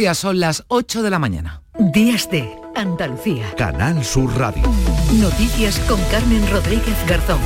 [0.00, 1.62] Ya son las 8 de la mañana.
[1.78, 3.54] Días de Andalucía.
[3.54, 4.62] Canal Sur Radio.
[5.20, 7.38] Noticias con Carmen Rodríguez Garzón.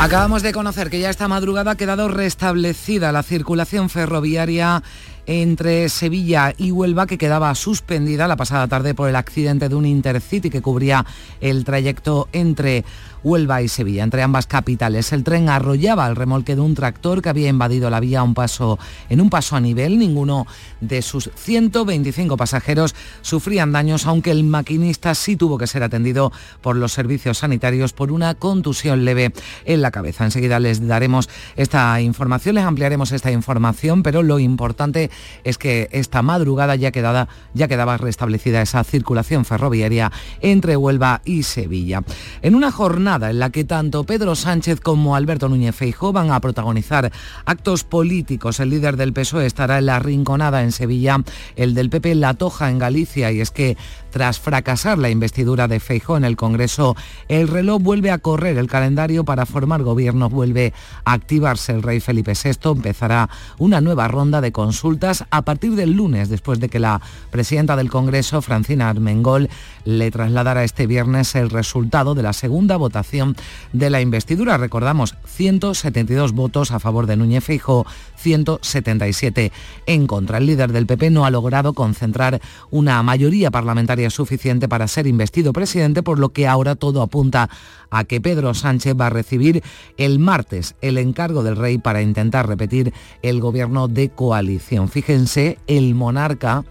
[0.00, 4.82] Acabamos de conocer que ya esta madrugada ha quedado restablecida la circulación ferroviaria
[5.26, 9.86] entre Sevilla y Huelva que quedaba suspendida la pasada tarde por el accidente de un
[9.86, 11.04] Intercity que cubría
[11.40, 12.84] el trayecto entre
[13.24, 15.12] Huelva y Sevilla, entre ambas capitales.
[15.12, 18.78] El tren arrollaba el remolque de un tractor que había invadido la vía un paso,
[19.08, 19.98] en un paso a nivel.
[19.98, 20.46] Ninguno
[20.80, 26.74] de sus 125 pasajeros sufrían daños, aunque el maquinista sí tuvo que ser atendido por
[26.74, 29.32] los servicios sanitarios por una contusión leve
[29.64, 30.24] en la cabeza.
[30.24, 35.11] Enseguida les daremos esta información, les ampliaremos esta información, pero lo importante
[35.44, 41.42] es que esta madrugada ya, quedaba, ya quedaba restablecida esa circulación ferroviaria entre Huelva y
[41.42, 42.02] Sevilla.
[42.42, 46.40] En una jornada en la que tanto Pedro Sánchez como Alberto Núñez Feijóo van a
[46.40, 47.10] protagonizar
[47.44, 48.60] actos políticos.
[48.60, 51.18] El líder del PSOE estará en la Rinconada en Sevilla,
[51.56, 53.76] el del PP en La Toja en Galicia y es que
[54.10, 56.94] tras fracasar la investidura de Feijóo en el Congreso,
[57.28, 61.72] el reloj vuelve a correr, el calendario para formar gobierno vuelve a activarse.
[61.72, 66.60] El rey Felipe VI empezará una nueva ronda de consultas a partir del lunes, después
[66.60, 67.00] de que la
[67.30, 69.48] presidenta del Congreso, Francina Armengol,
[69.84, 73.36] le trasladara este viernes el resultado de la segunda votación
[73.72, 74.56] de la investidura.
[74.58, 79.52] Recordamos, 172 votos a favor de Núñez Feijóo, 177
[79.86, 80.38] en contra.
[80.38, 85.52] El líder del PP no ha logrado concentrar una mayoría parlamentaria suficiente para ser investido
[85.52, 87.50] presidente, por lo que ahora todo apunta
[87.90, 89.62] a que Pedro Sánchez va a recibir
[89.98, 94.88] el martes el encargo del rey para intentar repetir el gobierno de coalición.
[94.88, 96.64] Fíjense, el monarca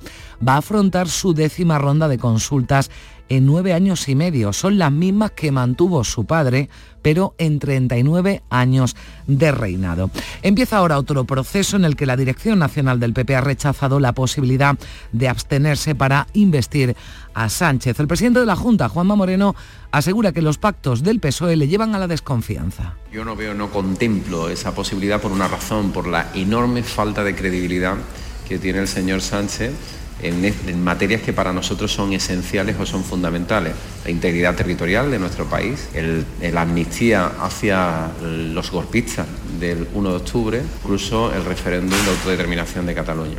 [0.47, 2.89] va a afrontar su décima ronda de consultas
[3.31, 4.51] en nueve años y medio.
[4.51, 6.69] Son las mismas que mantuvo su padre,
[7.01, 10.11] pero en 39 años de reinado.
[10.41, 14.11] Empieza ahora otro proceso en el que la Dirección Nacional del PP ha rechazado la
[14.11, 14.77] posibilidad
[15.13, 16.93] de abstenerse para investir
[17.33, 18.01] a Sánchez.
[18.01, 19.55] El presidente de la Junta, Juanma Moreno,
[19.91, 22.95] asegura que los pactos del PSOE le llevan a la desconfianza.
[23.13, 27.33] Yo no veo, no contemplo esa posibilidad por una razón, por la enorme falta de
[27.33, 27.95] credibilidad
[28.45, 33.73] que tiene el señor Sánchez en, materias que para nosotros son esenciales o son fundamentales.
[34.05, 36.25] La integridad territorial de nuestro país, el,
[36.57, 39.27] amnistía hacia los golpistas
[39.59, 43.37] del 1 de octubre, incluso el referéndum de autodeterminación de Cataluña.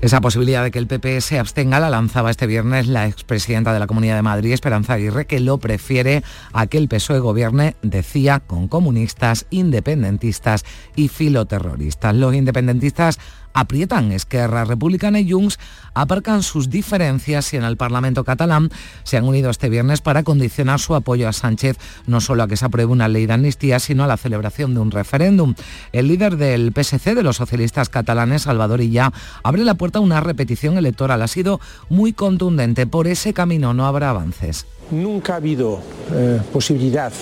[0.00, 3.78] Esa posibilidad de que el PP se abstenga la lanzaba este viernes la expresidenta de
[3.78, 6.22] la Comunidad de Madrid, Esperanza Aguirre, que lo prefiere
[6.52, 12.14] a que el PSOE gobierne, decía, con comunistas, independentistas y filoterroristas.
[12.14, 13.18] Los independentistas
[13.54, 14.12] aprietan.
[14.12, 15.58] Esquerra Republicana y Junts
[15.94, 18.70] aparcan sus diferencias y en el Parlamento catalán
[19.04, 22.56] se han unido este viernes para condicionar su apoyo a Sánchez no solo a que
[22.56, 25.54] se apruebe una ley de amnistía, sino a la celebración de un referéndum.
[25.92, 29.12] El líder del PSC de los socialistas catalanes, Salvador Illa,
[29.44, 31.22] abre la puerta una repetición electoral.
[31.22, 32.86] Ha sido muy contundente.
[32.86, 34.66] Por ese camino no habrá avances.
[34.90, 35.80] Nunca ha habido
[36.12, 37.12] eh, posibilidad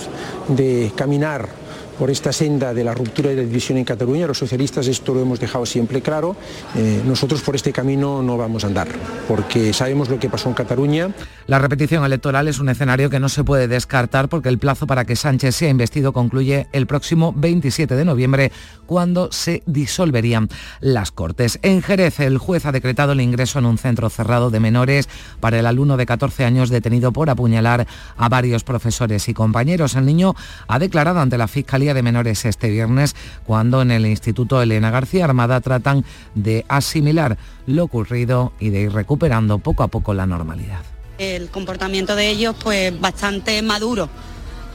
[0.49, 1.62] de caminar
[1.97, 4.27] por esta senda de la ruptura y la división en Cataluña.
[4.27, 6.35] Los socialistas esto lo hemos dejado siempre claro.
[6.75, 8.87] Eh, nosotros por este camino no vamos a andar,
[9.27, 11.09] porque sabemos lo que pasó en Cataluña.
[11.47, 15.05] La repetición electoral es un escenario que no se puede descartar porque el plazo para
[15.05, 18.51] que Sánchez sea investido concluye el próximo 27 de noviembre,
[18.85, 20.49] cuando se disolverían
[20.79, 21.59] las Cortes.
[21.61, 25.59] En Jerez, el juez ha decretado el ingreso en un centro cerrado de menores para
[25.59, 27.87] el alumno de 14 años detenido por apuñalar
[28.17, 29.95] a varios profesores y compañeros.
[29.95, 30.35] El niño
[30.67, 35.25] ha declarado ante la Fiscalía de Menores este viernes, cuando en el Instituto Elena García
[35.25, 36.05] Armada tratan
[36.35, 40.79] de asimilar lo ocurrido y de ir recuperando poco a poco la normalidad.
[41.17, 44.09] El comportamiento de ellos pues bastante maduro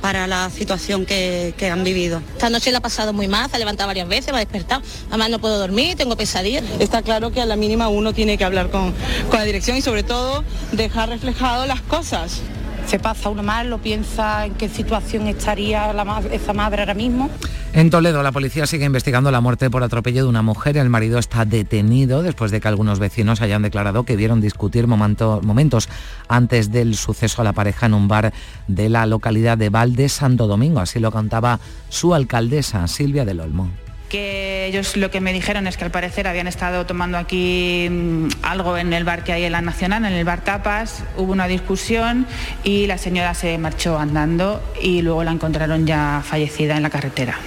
[0.01, 2.23] para la situación que, han vivido.
[2.35, 4.83] Esta noche la ha pasado muy mal, se ha levantado varias veces, me ha despertado.
[5.09, 6.65] Además no puedo dormir, tengo pesadillas.
[6.79, 8.95] Está claro que a la mínima uno tiene que hablar con,
[9.29, 12.43] con la dirección y sobre todo dejar reflejado las cosas
[12.89, 15.93] se pasa uno mal, lo piensa en qué situación estaría
[16.33, 17.29] esa madre ahora mismo.
[17.75, 20.79] En Toledo, la policía sigue investigando la muerte por atropello de una mujer.
[20.79, 25.89] El marido está detenido después de que algunos vecinos hayan declarado que vieron discutir momentos
[26.29, 28.33] antes del suceso a la pareja en un bar
[28.69, 30.81] de la localidad de Valde Santo Domingo.
[30.81, 33.71] Así lo contaba su alcaldesa, Silvia del Olmo
[34.09, 38.29] que ellos lo que me dijeron es que al parecer habían estado tomando aquí mm,
[38.43, 41.47] algo en el bar que hay en la Nacional, en el bar Tapas, hubo una
[41.47, 42.27] discusión
[42.65, 47.39] y la señora se marchó andando y luego la encontraron ya fallecida en la carretera.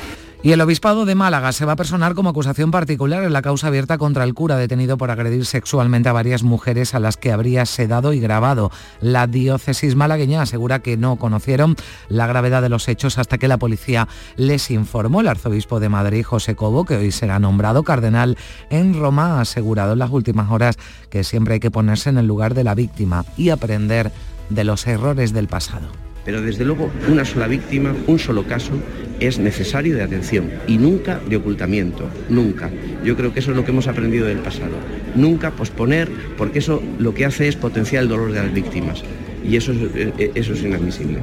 [0.44, 3.68] Y el Obispado de Málaga se va a personar como acusación particular en la causa
[3.68, 7.68] abierta contra el cura detenido por agredir sexualmente a varias mujeres a las que habría
[7.68, 8.72] sedado y grabado.
[9.02, 11.76] La diócesis malagueña asegura que no conocieron
[12.10, 15.22] la gravedad de los hechos hasta que la policía les informó.
[15.22, 18.36] El arzobispo de Madrid, José Cobo, que hoy será nombrado cardenal
[18.72, 20.78] en Roma, ha asegurado en las últimas horas
[21.12, 24.12] que siempre hay que ponerse en el lugar de la víctima y aprender
[24.50, 26.11] de los errores del pasado.
[26.24, 28.72] Pero desde luego una sola víctima, un solo caso,
[29.20, 32.70] es necesario de atención y nunca de ocultamiento, nunca.
[33.04, 34.74] Yo creo que eso es lo que hemos aprendido del pasado.
[35.16, 39.04] Nunca posponer, porque eso lo que hace es potenciar el dolor de las víctimas.
[39.44, 41.20] Y eso es, eh, eso es inadmisible.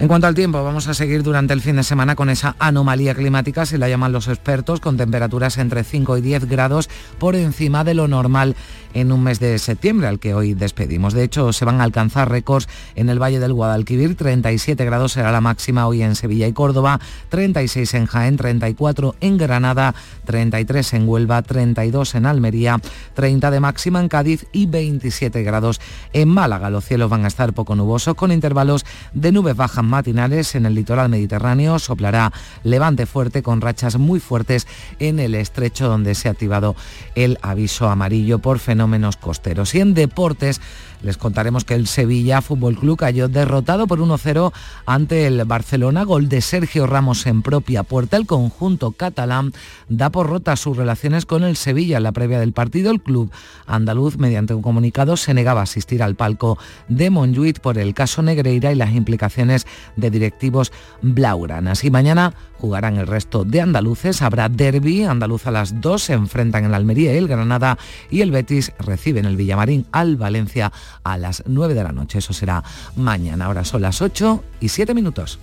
[0.00, 3.14] En cuanto al tiempo, vamos a seguir durante el fin de semana con esa anomalía
[3.14, 6.88] climática, si la llaman los expertos, con temperaturas entre 5 y 10 grados
[7.18, 8.56] por encima de lo normal
[8.94, 11.12] en un mes de septiembre al que hoy despedimos.
[11.12, 15.32] De hecho, se van a alcanzar récords en el Valle del Guadalquivir, 37 grados será
[15.32, 16.98] la máxima hoy en Sevilla y Córdoba,
[17.28, 19.94] 36 en Jaén, 34 en Granada,
[20.24, 22.80] 33 en Huelva, 32 en Almería,
[23.12, 25.78] 30 de máxima en Cádiz y 27 grados
[26.14, 26.70] en Málaga.
[26.70, 30.74] Los cielos van a estar poco nubosos con intervalos de nubes bajas matinales en el
[30.74, 32.32] litoral mediterráneo, soplará
[32.64, 34.66] levante fuerte con rachas muy fuertes
[34.98, 36.74] en el estrecho donde se ha activado
[37.14, 39.74] el aviso amarillo por fenómeno fenómenos costeros.
[39.74, 40.60] Y en deportes
[41.02, 44.52] les contaremos que el Sevilla Fútbol Club cayó derrotado por 1-0
[44.86, 48.16] ante el Barcelona, gol de Sergio Ramos en propia puerta.
[48.16, 49.52] El conjunto catalán
[49.88, 52.90] da por rota sus relaciones con el Sevilla en la previa del partido.
[52.90, 53.30] El club
[53.66, 56.58] andaluz, mediante un comunicado, se negaba a asistir al palco
[56.88, 59.66] de Montjuic por el caso Negreira y las implicaciones
[59.96, 61.84] de directivos blaugranas.
[61.84, 64.22] Y mañana jugarán el resto de andaluces.
[64.22, 67.78] Habrá derby andaluz a las 2, se enfrentan en la Almería y el Granada
[68.10, 70.72] y el Betis reciben el Villamarín al Valencia
[71.02, 72.18] a las 9 de la noche.
[72.18, 72.62] Eso será
[72.96, 73.46] mañana.
[73.46, 75.38] Ahora son las 8 y 7 minutos.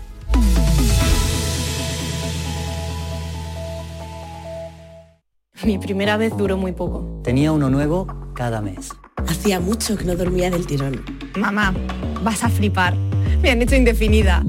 [5.64, 7.22] Mi primera vez duró muy poco.
[7.24, 8.90] Tenía uno nuevo cada mes.
[9.28, 11.04] Hacía mucho que no dormía del tirón.
[11.36, 11.74] Mamá,
[12.24, 12.96] vas a flipar.
[13.42, 14.44] Me han hecho indefinida.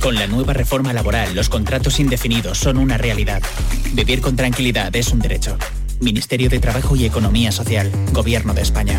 [0.00, 3.42] Con la nueva reforma laboral, los contratos indefinidos son una realidad.
[3.92, 5.58] Vivir con tranquilidad es un derecho.
[6.00, 8.98] Ministerio de Trabajo y Economía Social, Gobierno de España.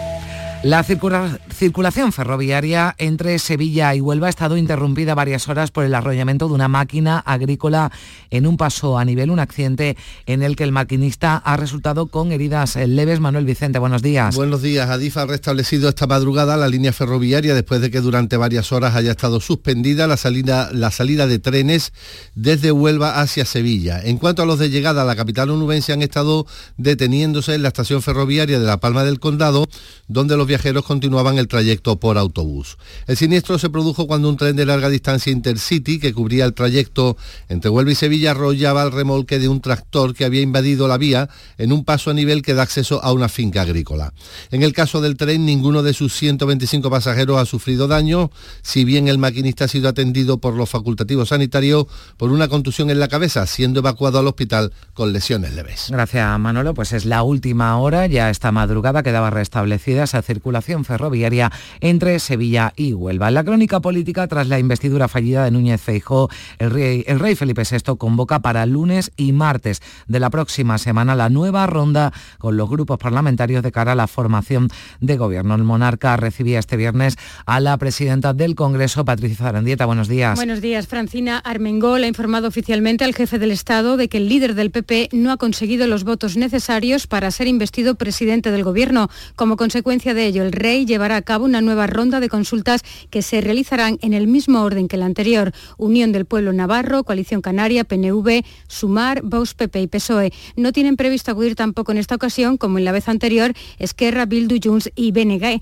[0.63, 6.47] La circulación ferroviaria entre Sevilla y Huelva ha estado interrumpida varias horas por el arrollamiento
[6.47, 7.91] de una máquina agrícola
[8.29, 9.97] en un paso a nivel, un accidente
[10.27, 13.19] en el que el maquinista ha resultado con heridas leves.
[13.19, 14.35] Manuel Vicente, buenos días.
[14.35, 14.87] Buenos días.
[14.87, 19.11] Adif ha restablecido esta madrugada la línea ferroviaria después de que durante varias horas haya
[19.11, 21.91] estado suspendida la salida, de trenes
[22.35, 23.99] desde Huelva hacia Sevilla.
[24.03, 26.45] En cuanto a los de llegada a la capital onubense, han estado
[26.77, 29.67] deteniéndose en la estación ferroviaria de La Palma del Condado,
[30.07, 32.77] donde los viajeros continuaban el trayecto por autobús.
[33.07, 37.15] El siniestro se produjo cuando un tren de larga distancia Intercity que cubría el trayecto
[37.47, 41.29] entre Huelva y Sevilla arrollaba el remolque de un tractor que había invadido la vía
[41.57, 44.13] en un paso a nivel que da acceso a una finca agrícola.
[44.51, 48.29] En el caso del tren, ninguno de sus 125 pasajeros ha sufrido daño,
[48.61, 51.85] si bien el maquinista ha sido atendido por los facultativos sanitarios
[52.17, 55.87] por una contusión en la cabeza, siendo evacuado al hospital con lesiones leves.
[55.89, 56.73] Gracias, Manolo.
[56.73, 61.51] Pues es la última hora, ya esta madrugada quedaba restablecida esa circulación ferroviaria
[61.81, 63.27] entre Sevilla y Huelva.
[63.27, 67.35] En la crónica política, tras la investidura fallida de Núñez Feijó, el rey, el rey
[67.35, 72.57] Felipe VI convoca para lunes y martes de la próxima semana la nueva ronda con
[72.57, 75.53] los grupos parlamentarios de cara a la formación de gobierno.
[75.53, 79.85] El monarca recibía este viernes a la presidenta del Congreso, Patricia Zarandieta.
[79.85, 80.37] Buenos días.
[80.37, 80.87] Buenos días.
[80.87, 85.09] Francina Armengol ha informado oficialmente al jefe del Estado de que el líder del PP
[85.11, 89.07] no ha conseguido los votos necesarios para ser investido presidente del gobierno.
[89.35, 93.21] Como consecuencia de ello, el rey llevará a cabo una nueva ronda de consultas que
[93.21, 95.51] se realizarán en el mismo orden que la anterior.
[95.77, 100.33] Unión del Pueblo Navarro, Coalición Canaria, PNV, Sumar, Vox, PP y PSOE.
[100.55, 104.57] No tienen previsto acudir tampoco en esta ocasión, como en la vez anterior, Esquerra, Bildu,
[104.63, 105.61] Junts y BNG,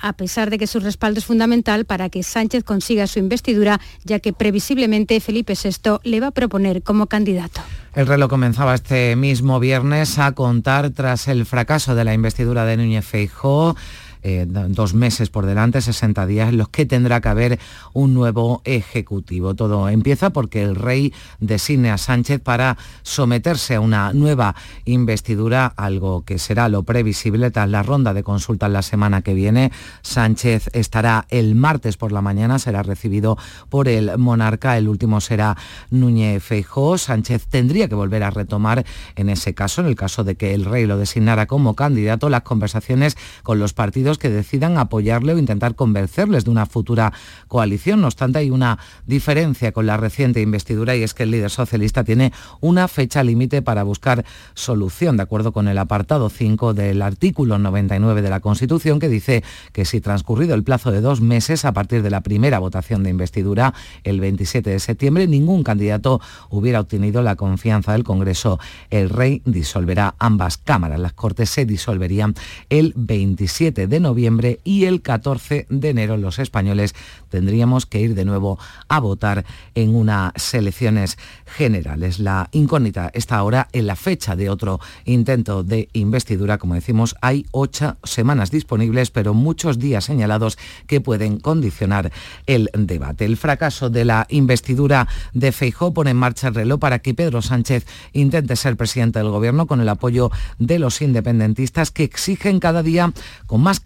[0.00, 4.18] a pesar de que su respaldo es fundamental para que Sánchez consiga su investidura, ya
[4.18, 7.60] que previsiblemente Felipe VI le va a proponer como candidato.
[7.92, 12.76] El reloj comenzaba este mismo viernes a contar tras el fracaso de la investidura de
[12.76, 13.74] Núñez Feijóo
[14.22, 17.58] eh, dos meses por delante, 60 días en los que tendrá que haber
[17.92, 19.54] un nuevo ejecutivo.
[19.54, 26.24] Todo empieza porque el rey designe a Sánchez para someterse a una nueva investidura, algo
[26.24, 29.72] que será lo previsible tras la ronda de consultas la semana que viene.
[30.02, 35.56] Sánchez estará el martes por la mañana, será recibido por el monarca, el último será
[35.90, 36.98] Núñez Feijó.
[36.98, 38.84] Sánchez tendría que volver a retomar
[39.16, 42.42] en ese caso, en el caso de que el rey lo designara como candidato, las
[42.42, 47.12] conversaciones con los partidos que decidan apoyarle o intentar convencerles de una futura
[47.48, 48.00] coalición.
[48.00, 52.04] No obstante, hay una diferencia con la reciente investidura y es que el líder socialista
[52.04, 54.24] tiene una fecha límite para buscar
[54.54, 59.42] solución, de acuerdo con el apartado 5 del artículo 99 de la Constitución, que dice
[59.72, 63.10] que si transcurrido el plazo de dos meses a partir de la primera votación de
[63.10, 63.74] investidura,
[64.04, 68.58] el 27 de septiembre, ningún candidato hubiera obtenido la confianza del Congreso,
[68.90, 71.00] el rey disolverá ambas cámaras.
[71.00, 72.34] Las Cortes se disolverían
[72.68, 76.94] el 27 de noviembre y el 14 de enero los españoles
[77.28, 82.18] tendríamos que ir de nuevo a votar en unas elecciones generales.
[82.18, 86.58] La incógnita está ahora en la fecha de otro intento de investidura.
[86.58, 92.12] Como decimos, hay ocho semanas disponibles, pero muchos días señalados que pueden condicionar
[92.46, 93.24] el debate.
[93.24, 97.42] El fracaso de la investidura de Feijó pone en marcha el reloj para que Pedro
[97.42, 102.82] Sánchez intente ser presidente del gobierno con el apoyo de los independentistas que exigen cada
[102.82, 103.12] día
[103.46, 103.80] con más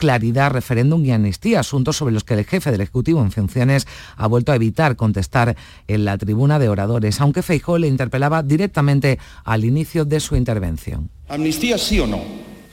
[0.50, 4.52] referéndum y amnistía, asuntos sobre los que el jefe del Ejecutivo en funciones ha vuelto
[4.52, 5.56] a evitar contestar
[5.88, 11.10] en la tribuna de oradores, aunque Feijó le interpelaba directamente al inicio de su intervención.
[11.28, 12.22] ¿Amnistía sí o no?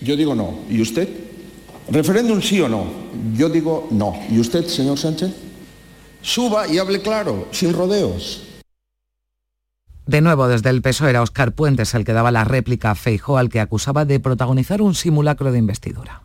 [0.02, 0.60] Yo digo no.
[0.70, 1.08] ¿Y usted?
[1.90, 2.86] ¿Referéndum sí o no?
[3.36, 4.14] Yo digo no.
[4.30, 5.32] ¿Y usted, señor Sánchez?
[6.22, 8.44] Suba y hable claro, sin rodeos.
[10.06, 13.38] De nuevo, desde el PSOE era Óscar Puentes el que daba la réplica a Feijó,
[13.38, 16.24] al que acusaba de protagonizar un simulacro de investidura.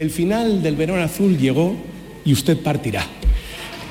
[0.00, 1.76] El final del verón azul llegó
[2.24, 3.04] y usted partirá.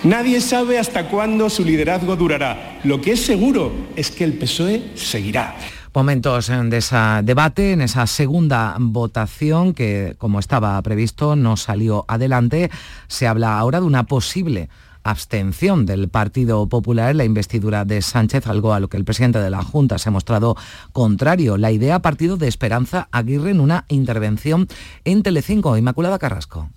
[0.03, 2.79] Nadie sabe hasta cuándo su liderazgo durará.
[2.83, 5.55] Lo que es seguro es que el PSOE seguirá
[5.93, 12.71] momentos de ese debate, en esa segunda votación que, como estaba previsto, no salió adelante.
[13.07, 14.69] Se habla ahora de una posible
[15.03, 19.39] abstención del Partido Popular en la investidura de Sánchez, algo a lo que el presidente
[19.39, 20.55] de la Junta se ha mostrado
[20.91, 21.57] contrario.
[21.57, 24.67] La idea ha partido de Esperanza Aguirre en una intervención
[25.03, 25.77] en Telecinco.
[25.77, 26.69] Inmaculada Carrasco.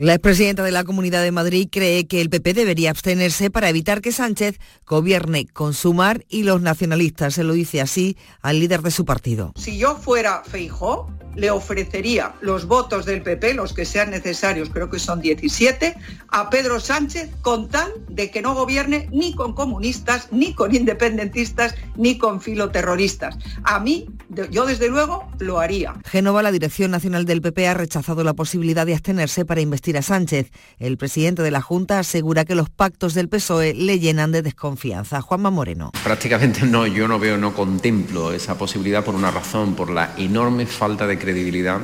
[0.00, 4.00] La expresidenta de la Comunidad de Madrid cree que el PP debería abstenerse para evitar
[4.00, 7.34] que Sánchez gobierne con Sumar y los nacionalistas.
[7.34, 9.52] Se lo dice así al líder de su partido.
[9.56, 14.90] Si yo fuera Feijó, le ofrecería los votos del PP, los que sean necesarios, creo
[14.90, 15.94] que son 17,
[16.28, 21.74] a Pedro Sánchez con tal de que no gobierne ni con comunistas, ni con independentistas,
[21.96, 23.36] ni con filoterroristas.
[23.62, 24.08] A mí,
[24.50, 25.94] yo desde luego, lo haría.
[26.04, 30.50] Génova, la Dirección Nacional del PP, ha rechazado la posibilidad de abstenerse para investir Sánchez.
[30.78, 35.22] El presidente de la Junta asegura que los pactos del PSOE le llenan de desconfianza.
[35.22, 35.92] Juanma Moreno.
[36.04, 40.66] Prácticamente no, yo no veo, no contemplo esa posibilidad por una razón, por la enorme
[40.66, 41.80] falta de credibilidad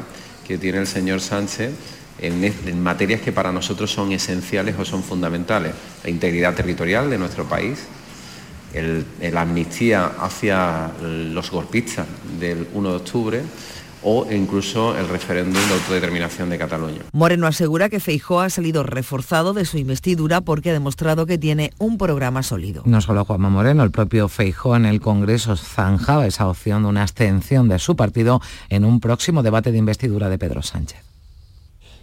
[0.47, 1.73] que tiene el señor Sánchez
[2.19, 5.73] en, materias que para nosotros son esenciales o son fundamentales.
[6.03, 7.81] La integridad territorial de nuestro país,
[9.21, 12.07] la amnistía hacia los golpistas
[12.39, 13.43] del 1 de octubre,
[14.05, 17.03] o incluso el referéndum de autodeterminación de Cataluña.
[17.13, 21.73] Moreno asegura que Feijó ha salido reforzado de su investidura porque ha demostrado que tiene
[21.79, 22.83] un programa sólido.
[22.85, 27.03] No solo Juanma Moreno, el propio Feijó en el Congreso zanjaba esa opción de una
[27.03, 31.01] abstención de su partido en un próximo debate de investidura de Pedro Sánchez.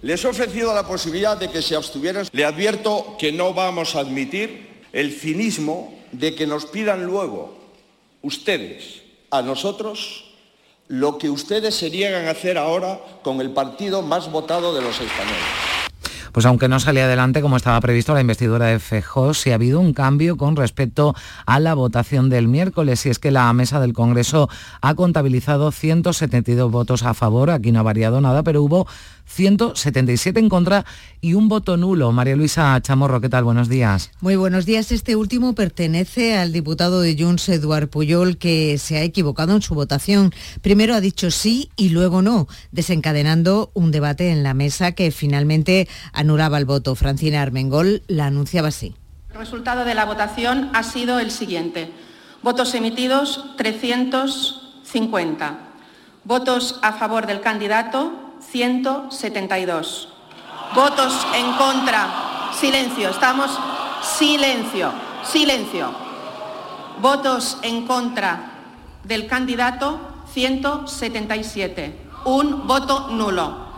[0.01, 2.25] Les he ofrecido la posibilidad de que se abstuvieran.
[2.31, 7.55] Le advierto que no vamos a admitir el cinismo de que nos pidan luego
[8.23, 10.30] ustedes a nosotros
[10.91, 14.99] lo que ustedes se niegan a hacer ahora con el partido más votado de los
[14.99, 15.39] españoles.
[16.33, 19.79] Pues aunque no salía adelante como estaba previsto la investidura de Fejó, sí ha habido
[19.79, 23.93] un cambio con respecto a la votación del miércoles, y es que la mesa del
[23.93, 24.49] Congreso
[24.81, 28.85] ha contabilizado 172 votos a favor, aquí no ha variado nada, pero hubo
[29.31, 30.85] 177 en contra
[31.21, 32.11] y un voto nulo.
[32.11, 33.45] María Luisa Chamorro, ¿qué tal?
[33.45, 34.11] Buenos días.
[34.19, 34.91] Muy buenos días.
[34.91, 39.73] Este último pertenece al diputado de Junts, Eduard Puyol, que se ha equivocado en su
[39.73, 40.33] votación.
[40.61, 45.87] Primero ha dicho sí y luego no, desencadenando un debate en la mesa que finalmente
[46.11, 46.95] anulaba el voto.
[46.95, 48.95] Francina Armengol la anunciaba así.
[49.31, 51.89] El resultado de la votación ha sido el siguiente.
[52.43, 55.59] Votos emitidos 350.
[56.25, 58.20] Votos a favor del candidato
[58.51, 60.09] 172.
[60.75, 62.51] Votos en contra.
[62.53, 63.57] Silencio, estamos.
[64.03, 64.91] Silencio,
[65.23, 65.89] silencio.
[67.01, 68.51] Votos en contra
[69.03, 69.99] del candidato
[70.33, 71.95] 177.
[72.25, 73.70] Un voto nulo.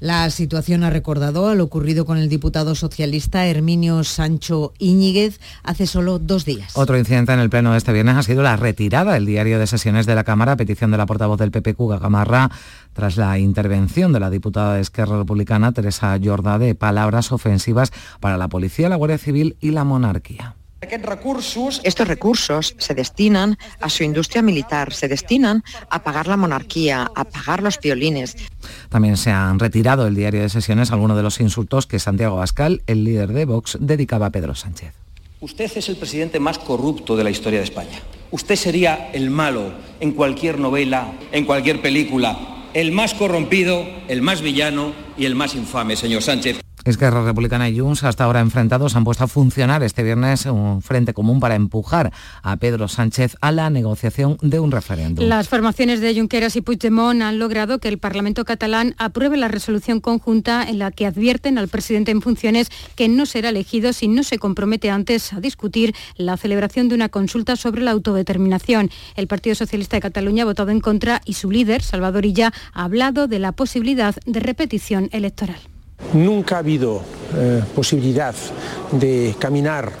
[0.00, 5.86] La situación ha recordado a lo ocurrido con el diputado socialista Herminio Sancho Íñiguez hace
[5.86, 6.72] solo dos días.
[6.74, 9.66] Otro incidente en el pleno de este viernes ha sido la retirada del diario de
[9.66, 12.50] sesiones de la Cámara a petición de la portavoz del PP, Cuga Gamarra,
[12.94, 18.38] tras la intervención de la diputada de Esquerra Republicana, Teresa Jordá, de palabras ofensivas para
[18.38, 20.56] la policía, la Guardia Civil y la monarquía.
[20.82, 27.24] Estos recursos se destinan a su industria militar, se destinan a pagar la monarquía, a
[27.24, 28.36] pagar los violines.
[28.88, 32.82] También se han retirado del diario de sesiones algunos de los insultos que Santiago Abascal,
[32.86, 34.94] el líder de Vox, dedicaba a Pedro Sánchez.
[35.40, 38.00] Usted es el presidente más corrupto de la historia de España.
[38.30, 44.42] Usted sería el malo en cualquier novela, en cualquier película, el más corrompido, el más
[44.42, 46.60] villano y el más infame, señor Sánchez.
[46.84, 51.12] Esquerra Republicana y Junts, hasta ahora enfrentados, han puesto a funcionar este viernes un frente
[51.12, 55.26] común para empujar a Pedro Sánchez a la negociación de un referéndum.
[55.26, 60.00] Las formaciones de Junqueras y Puigdemont han logrado que el Parlamento catalán apruebe la resolución
[60.00, 64.22] conjunta en la que advierten al presidente en funciones que no será elegido si no
[64.22, 68.90] se compromete antes a discutir la celebración de una consulta sobre la autodeterminación.
[69.16, 72.84] El Partido Socialista de Cataluña ha votado en contra y su líder, Salvador Illa, ha
[72.84, 75.60] hablado de la posibilidad de repetición electoral.
[76.12, 77.02] Nunca ha habido
[77.36, 78.34] eh, posibilidad
[78.92, 79.92] de caminar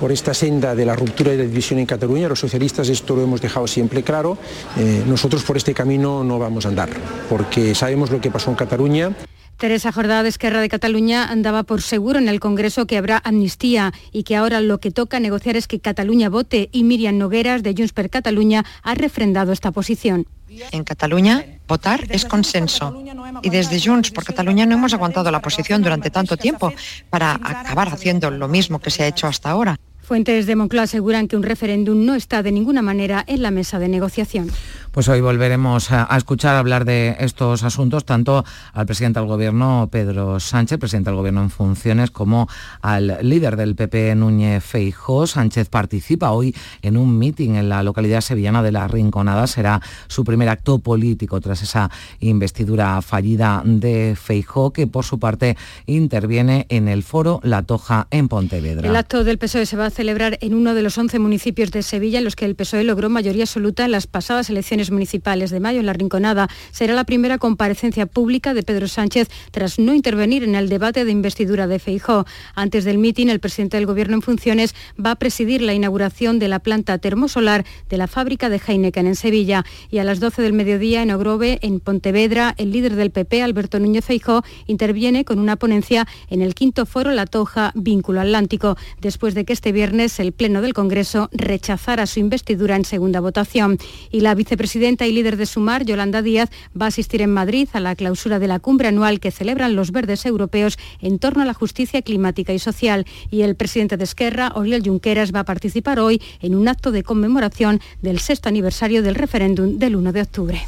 [0.00, 2.28] por esta senda de la ruptura y la división en Cataluña.
[2.28, 4.38] Los socialistas esto lo hemos dejado siempre claro.
[4.76, 6.88] Eh, nosotros por este camino no vamos a andar,
[7.28, 9.12] porque sabemos lo que pasó en Cataluña.
[9.58, 13.92] Teresa Jordá de Esquerra de Cataluña andaba por seguro en el Congreso que habrá amnistía
[14.12, 17.74] y que ahora lo que toca negociar es que Cataluña vote y Miriam Nogueras de
[17.76, 20.26] Junts per Cataluña ha refrendado esta posición.
[20.70, 23.04] En Cataluña, votar es consenso.
[23.42, 26.72] Y desde Junts por Cataluña no hemos aguantado la posición durante tanto tiempo
[27.10, 29.78] para acabar haciendo lo mismo que se ha hecho hasta ahora.
[30.08, 33.78] Fuentes de Moncloa aseguran que un referéndum no está de ninguna manera en la mesa
[33.78, 34.50] de negociación.
[34.90, 40.40] Pues hoy volveremos a, escuchar hablar de estos asuntos tanto al presidente del Gobierno, Pedro
[40.40, 42.48] Sánchez, presidente del Gobierno en funciones, como
[42.80, 45.26] al líder del PP, Núñez Feijó.
[45.26, 49.46] Sánchez participa hoy en un mitin en la localidad sevillana de La Rinconada.
[49.46, 55.58] Será su primer acto político tras esa investidura fallida de Feijó, que por su parte
[55.84, 58.88] interviene en el foro La Toja en Pontevedra.
[58.88, 61.82] El acto del PSOE se va a celebrar en uno de los 11 municipios de
[61.82, 65.58] Sevilla en los que el PSOE logró mayoría absoluta en las pasadas elecciones municipales de
[65.58, 66.48] mayo en la Rinconada.
[66.70, 71.10] Será la primera comparecencia pública de Pedro Sánchez tras no intervenir en el debate de
[71.10, 72.26] investidura de Feijó.
[72.54, 76.46] Antes del mitin, el presidente del Gobierno en funciones va a presidir la inauguración de
[76.46, 79.64] la planta termosolar de la fábrica de Heineken en Sevilla.
[79.90, 83.80] Y a las 12 del mediodía en Ogrove, en Pontevedra, el líder del PP, Alberto
[83.80, 89.34] Núñez Feijó, interviene con una ponencia en el quinto foro La Toja Vínculo Atlántico, después
[89.34, 93.78] de que este viernes el Pleno del Congreso rechazara su investidura en segunda votación.
[94.10, 97.80] Y la vicepresidenta y líder de Sumar, Yolanda Díaz, va a asistir en Madrid a
[97.80, 101.54] la clausura de la cumbre anual que celebran los verdes europeos en torno a la
[101.54, 103.06] justicia climática y social.
[103.30, 107.02] Y el presidente de Esquerra, Oriol Junqueras, va a participar hoy en un acto de
[107.02, 110.60] conmemoración del sexto aniversario del referéndum del 1 de octubre.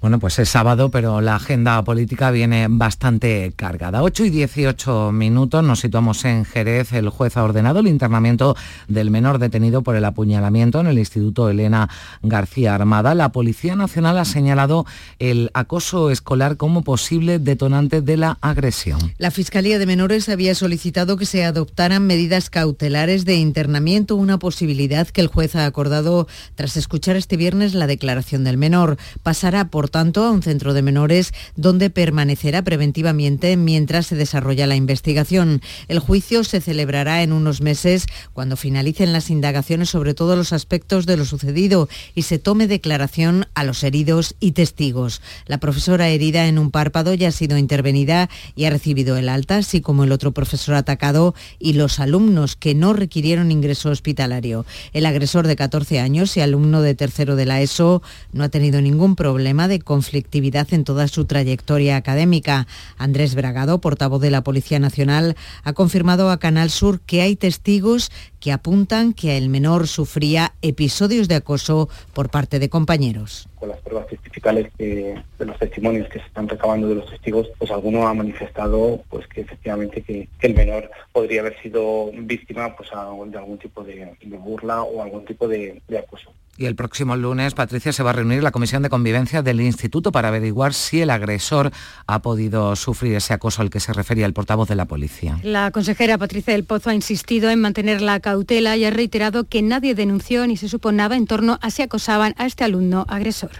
[0.00, 4.04] Bueno, pues es sábado, pero la agenda política viene bastante cargada.
[4.04, 6.92] 8 y 18 minutos, nos situamos en Jerez.
[6.92, 8.56] El juez ha ordenado el internamiento
[8.86, 11.88] del menor detenido por el apuñalamiento en el Instituto Elena
[12.22, 13.16] García Armada.
[13.16, 14.86] La Policía Nacional ha señalado
[15.18, 19.14] el acoso escolar como posible detonante de la agresión.
[19.18, 25.08] La Fiscalía de Menores había solicitado que se adoptaran medidas cautelares de internamiento, una posibilidad
[25.08, 28.96] que el juez ha acordado tras escuchar este viernes la declaración del menor.
[29.24, 34.76] Pasará por tanto, a un centro de menores donde permanecerá preventivamente mientras se desarrolla la
[34.76, 35.60] investigación.
[35.88, 41.06] El juicio se celebrará en unos meses cuando finalicen las indagaciones sobre todos los aspectos
[41.06, 45.22] de lo sucedido y se tome declaración a los heridos y testigos.
[45.46, 49.56] La profesora herida en un párpado ya ha sido intervenida y ha recibido el alta,
[49.56, 54.66] así como el otro profesor atacado y los alumnos que no requirieron ingreso hospitalario.
[54.92, 58.80] El agresor de 14 años y alumno de tercero de la ESO no ha tenido
[58.80, 62.66] ningún problema de conflictividad en toda su trayectoria académica.
[62.96, 68.10] Andrés Bragado, portavoz de la Policía Nacional, ha confirmado a Canal Sur que hay testigos
[68.40, 73.48] que apuntan que el menor sufría episodios de acoso por parte de compañeros.
[73.56, 77.70] Con las pruebas testificales de los testimonios que se están recabando de los testigos, pues
[77.70, 83.38] alguno ha manifestado pues que efectivamente que, el menor podría haber sido víctima pues, de
[83.38, 86.32] algún tipo de, burla o algún tipo de acoso.
[86.58, 90.10] Y el próximo lunes, Patricia, se va a reunir la Comisión de Convivencia del Instituto
[90.10, 91.70] para averiguar si el agresor
[92.08, 95.38] ha podido sufrir ese acoso al que se refería el portavoz de la policía.
[95.44, 99.62] La consejera Patricia del Pozo ha insistido en mantener la cautela y ha reiterado que
[99.62, 103.50] nadie denunció ni se supo nada en torno a si acosaban a este alumno agresor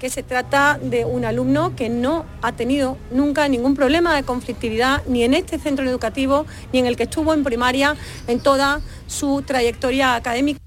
[0.00, 5.02] que se trata de un alumno que no ha tenido nunca ningún problema de conflictividad
[5.06, 9.42] ni en este centro educativo ni en el que estuvo en primaria en toda su
[9.46, 10.63] trayectoria académica.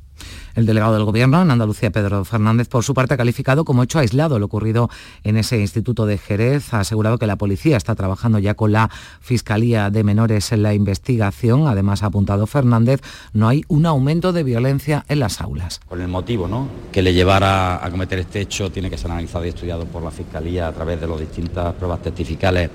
[0.57, 3.99] El delegado del Gobierno en Andalucía, Pedro Fernández, por su parte ha calificado como hecho
[3.99, 4.89] aislado lo ocurrido
[5.23, 6.73] en ese instituto de Jerez.
[6.73, 8.89] Ha asegurado que la policía está trabajando ya con la
[9.21, 11.67] Fiscalía de Menores en la investigación.
[11.67, 13.01] Además, ha apuntado Fernández,
[13.33, 15.79] no hay un aumento de violencia en las aulas.
[15.87, 16.67] Con el motivo ¿no?
[16.91, 20.09] que le llevara a cometer este hecho tiene que ser analizado y estudiado por la
[20.09, 22.71] Fiscalía a través de las distintas pruebas testificales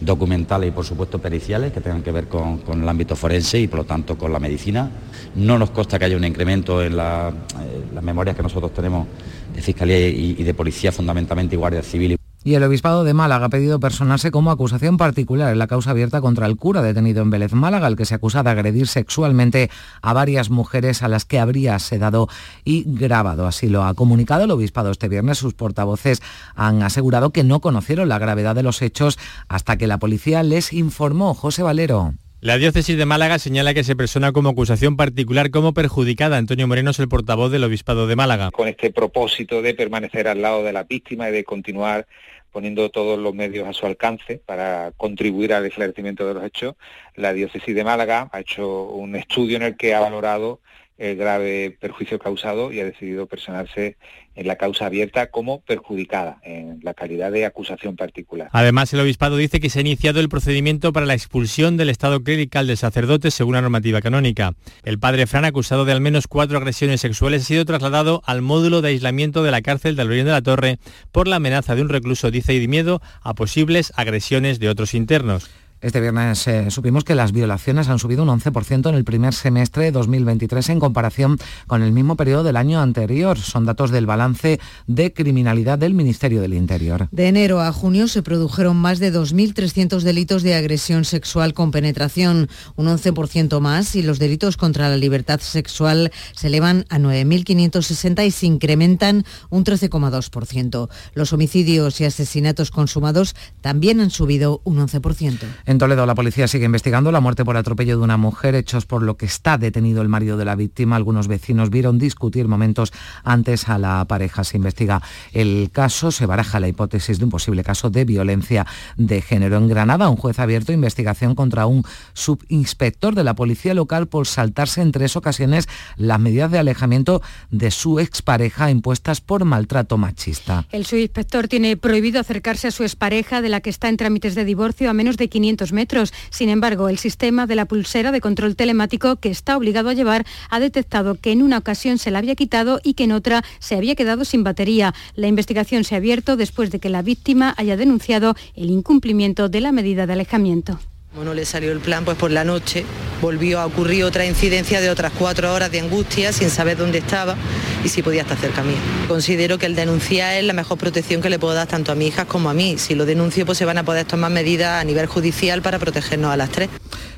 [0.00, 3.80] documentales y por supuesto periciales que tengan que ver con, el ámbito forense y por
[3.80, 4.90] lo tanto con la medicina.
[5.34, 9.06] No nos consta que haya un incremento en la, eh, las memorias que nosotros tenemos
[9.54, 12.18] de Fiscalía y, y de Policía, fundamentalmente y Guardia Civil.
[12.48, 16.22] Y el Obispado de Málaga ha pedido personarse como acusación particular en la causa abierta
[16.22, 19.68] contra el cura detenido en Vélez Málaga, el que se acusa de agredir sexualmente
[20.00, 22.26] a varias mujeres a las que habría sedado
[22.64, 23.46] y grabado.
[23.46, 25.36] Así lo ha comunicado el Obispado este viernes.
[25.36, 26.22] Sus portavoces
[26.54, 30.72] han asegurado que no conocieron la gravedad de los hechos hasta que la policía les
[30.72, 31.34] informó.
[31.34, 32.14] José Valero.
[32.40, 36.36] La diócesis de Málaga señala que se persona como acusación particular como perjudicada.
[36.36, 38.52] Antonio Moreno es el portavoz del Obispado de Málaga.
[38.52, 42.06] Con este propósito de permanecer al lado de la víctima y de continuar
[42.52, 46.74] poniendo todos los medios a su alcance para contribuir al esclarecimiento de los hechos,
[47.14, 50.60] la diócesis de Málaga ha hecho un estudio en el que ha valorado
[50.98, 53.96] el grave perjuicio causado y ha decidido personarse
[54.38, 58.48] en la causa abierta como perjudicada en la calidad de acusación particular.
[58.52, 62.22] Además, el obispado dice que se ha iniciado el procedimiento para la expulsión del estado
[62.22, 64.52] clerical del sacerdote según la normativa canónica.
[64.84, 68.80] El padre Fran, acusado de al menos cuatro agresiones sexuales, ha sido trasladado al módulo
[68.80, 70.78] de aislamiento de la cárcel de Alberien de la Torre
[71.10, 74.94] por la amenaza de un recluso, dice, y de miedo a posibles agresiones de otros
[74.94, 75.50] internos.
[75.80, 79.84] Este viernes eh, supimos que las violaciones han subido un 11% en el primer semestre
[79.84, 81.38] de 2023 en comparación
[81.68, 83.38] con el mismo periodo del año anterior.
[83.38, 87.06] Son datos del balance de criminalidad del Ministerio del Interior.
[87.12, 92.48] De enero a junio se produjeron más de 2.300 delitos de agresión sexual con penetración,
[92.74, 98.32] un 11% más, y los delitos contra la libertad sexual se elevan a 9.560 y
[98.32, 100.88] se incrementan un 13,2%.
[101.14, 105.38] Los homicidios y asesinatos consumados también han subido un 11%.
[105.68, 109.02] En Toledo la policía sigue investigando la muerte por atropello de una mujer, hechos por
[109.02, 110.96] lo que está detenido el marido de la víctima.
[110.96, 112.90] Algunos vecinos vieron discutir momentos
[113.22, 114.44] antes a la pareja.
[114.44, 115.02] Se investiga
[115.34, 119.58] el caso, se baraja la hipótesis de un posible caso de violencia de género.
[119.58, 124.26] En Granada, un juez ha abierto investigación contra un subinspector de la policía local por
[124.26, 130.64] saltarse en tres ocasiones las medidas de alejamiento de su expareja impuestas por maltrato machista.
[130.72, 134.46] El subinspector tiene prohibido acercarse a su expareja, de la que está en trámites de
[134.46, 136.12] divorcio, a menos de 500 metros.
[136.30, 140.26] Sin embargo, el sistema de la pulsera de control telemático que está obligado a llevar
[140.50, 143.76] ha detectado que en una ocasión se la había quitado y que en otra se
[143.76, 144.94] había quedado sin batería.
[145.14, 149.60] La investigación se ha abierto después de que la víctima haya denunciado el incumplimiento de
[149.60, 150.78] la medida de alejamiento.
[151.10, 152.84] Como no le salió el plan, pues por la noche
[153.20, 157.36] volvió a ocurrir otra incidencia de otras cuatro horas de angustia sin saber dónde estaba
[157.84, 158.76] y si podía estar cerca mío.
[159.06, 162.06] Considero que el denunciar es la mejor protección que le puedo dar tanto a mi
[162.06, 162.76] hijas como a mí.
[162.78, 166.32] Si lo denuncio, pues se van a poder tomar medidas a nivel judicial para protegernos
[166.32, 166.68] a las tres.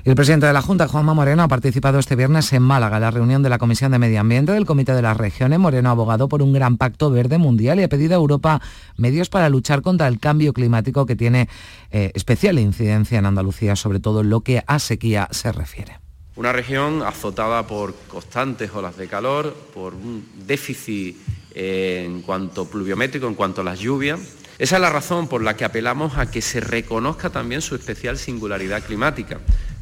[0.03, 3.11] El presidente de la Junta, Juanma Moreno, ha participado este viernes en Málaga, en la
[3.11, 5.59] reunión de la Comisión de Medio Ambiente del Comité de las Regiones.
[5.59, 8.63] Moreno ha abogado por un gran pacto verde mundial y ha pedido a Europa
[8.97, 11.51] medios para luchar contra el cambio climático que tiene
[11.91, 15.99] eh, especial incidencia en Andalucía, sobre todo en lo que a sequía se refiere.
[16.35, 21.15] Una región azotada por constantes olas de calor, por un déficit
[21.55, 24.19] eh, en cuanto pluviométrico, en cuanto a las lluvias.
[24.59, 28.17] Esa es la razón por la que apelamos a que se reconozca también su especial
[28.17, 29.41] singularidad climática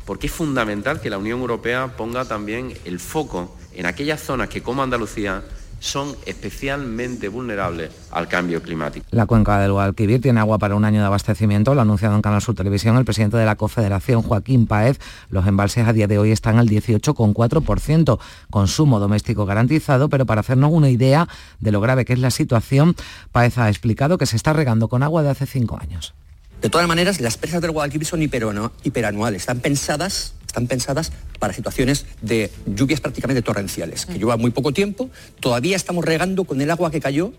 [0.08, 4.62] porque es fundamental que la Unión Europea ponga también el foco en aquellas zonas que,
[4.62, 5.42] como Andalucía,
[5.80, 9.04] son especialmente vulnerables al cambio climático.
[9.10, 12.22] La cuenca del Guadalquivir tiene agua para un año de abastecimiento, lo ha anunciado en
[12.22, 14.98] Canal Sur Televisión el presidente de la Confederación, Joaquín Paez.
[15.28, 18.18] Los embalses a día de hoy están al 18,4%,
[18.48, 21.28] consumo doméstico garantizado, pero para hacernos una idea
[21.60, 22.96] de lo grave que es la situación,
[23.30, 26.14] Paez ha explicado que se está regando con agua de hace cinco años.
[26.60, 32.06] De todas maneras, las presas del Guadalquivir son hiperanuales, están pensadas, están pensadas para situaciones
[32.20, 35.08] de lluvias prácticamente torrenciales, que lleva muy poco tiempo.
[35.40, 37.32] Todavía estamos regando con el agua que cayó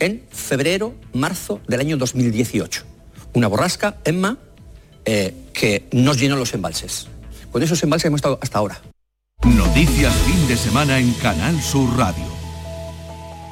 [0.00, 2.84] en febrero, marzo del año 2018.
[3.32, 4.38] Una borrasca, Emma,
[5.04, 7.08] eh, que nos llenó los embalses.
[7.50, 8.82] Con esos embalses hemos estado hasta ahora.
[9.44, 12.37] Noticias fin de semana en Canal Sur Radio.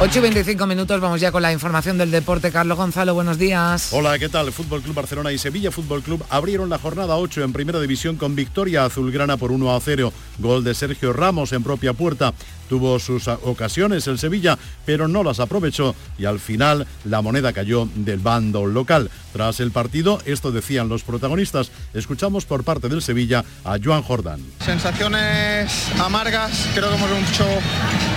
[0.00, 2.50] 8 y 25 minutos, vamos ya con la información del deporte.
[2.50, 3.90] Carlos Gonzalo, buenos días.
[3.92, 4.50] Hola, ¿qué tal?
[4.50, 8.34] Fútbol Club Barcelona y Sevilla Fútbol Club abrieron la jornada 8 en Primera División con
[8.34, 10.12] victoria azulgrana por 1 a 0.
[10.40, 12.34] Gol de Sergio Ramos en propia puerta.
[12.68, 17.88] Tuvo sus ocasiones el Sevilla, pero no las aprovechó y al final la moneda cayó
[17.94, 19.10] del bando local.
[19.32, 21.70] Tras el partido, esto decían los protagonistas.
[21.92, 24.40] Escuchamos por parte del Sevilla a Joan Jordán.
[24.64, 27.46] Sensaciones amargas, creo que hemos hecho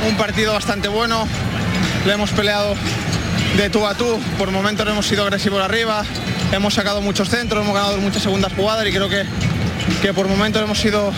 [0.07, 1.27] un partido bastante bueno.
[2.05, 2.75] Le hemos peleado
[3.57, 6.03] de tú a tú, por momentos hemos sido agresivos arriba,
[6.51, 9.23] hemos sacado muchos centros, hemos ganado muchas segundas jugadas y creo que,
[10.01, 11.12] que por momentos hemos sido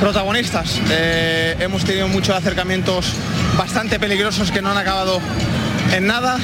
[0.00, 0.80] protagonistas.
[0.90, 3.12] Eh, hemos tenido muchos acercamientos
[3.56, 5.20] bastante peligrosos que no han acabado
[5.92, 6.38] en nada.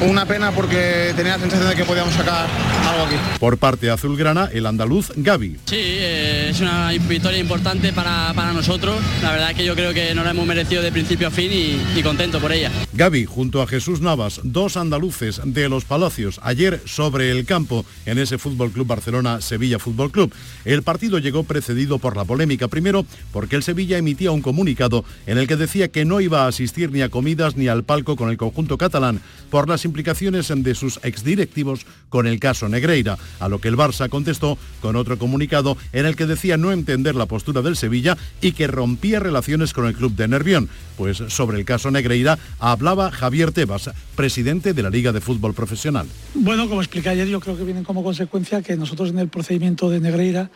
[0.00, 2.46] Una pena porque tenía la sensación de que podíamos sacar
[2.88, 3.16] algo aquí.
[3.40, 5.56] Por parte azulgrana, el andaluz Gaby.
[5.64, 8.96] Sí, eh, es una victoria importante para, para, nosotros.
[9.22, 11.50] La verdad es que yo creo que nos la hemos merecido de principio a fin
[11.52, 12.70] y, y contento por ella.
[12.92, 18.18] Gaby junto a Jesús Navas, dos andaluces de los Palacios, ayer sobre el campo en
[18.18, 20.32] ese Fútbol Club Barcelona Sevilla Fútbol Club.
[20.64, 25.38] El partido llegó precedido por la polémica, primero porque el Sevilla emitía un comunicado en
[25.38, 28.30] el que decía que no iba a asistir ni a comidas ni al palco con
[28.30, 33.60] el conjunto catalán por las implicaciones de sus exdirectivos con el caso Negreira, a lo
[33.60, 37.62] que el Barça contestó con otro comunicado en el que decía no entender la postura
[37.62, 40.68] del Sevilla y que rompía relaciones con el club de Nervión.
[40.96, 46.06] Pues sobre el caso Negreira hablaba Javier Tebas, presidente de la Liga de Fútbol Profesional.
[46.34, 49.90] Bueno, como expliqué ayer, yo creo que vienen como consecuencia que nosotros en el procedimiento
[49.90, 50.50] de Negreira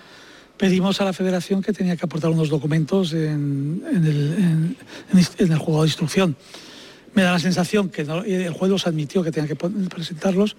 [0.57, 4.77] pedimos a la federación que tenía que aportar unos documentos en, el, en,
[5.39, 6.37] en el juego de instrucción
[7.15, 10.57] me da la sensación que no, el juez los admitió que tenían que presentarlos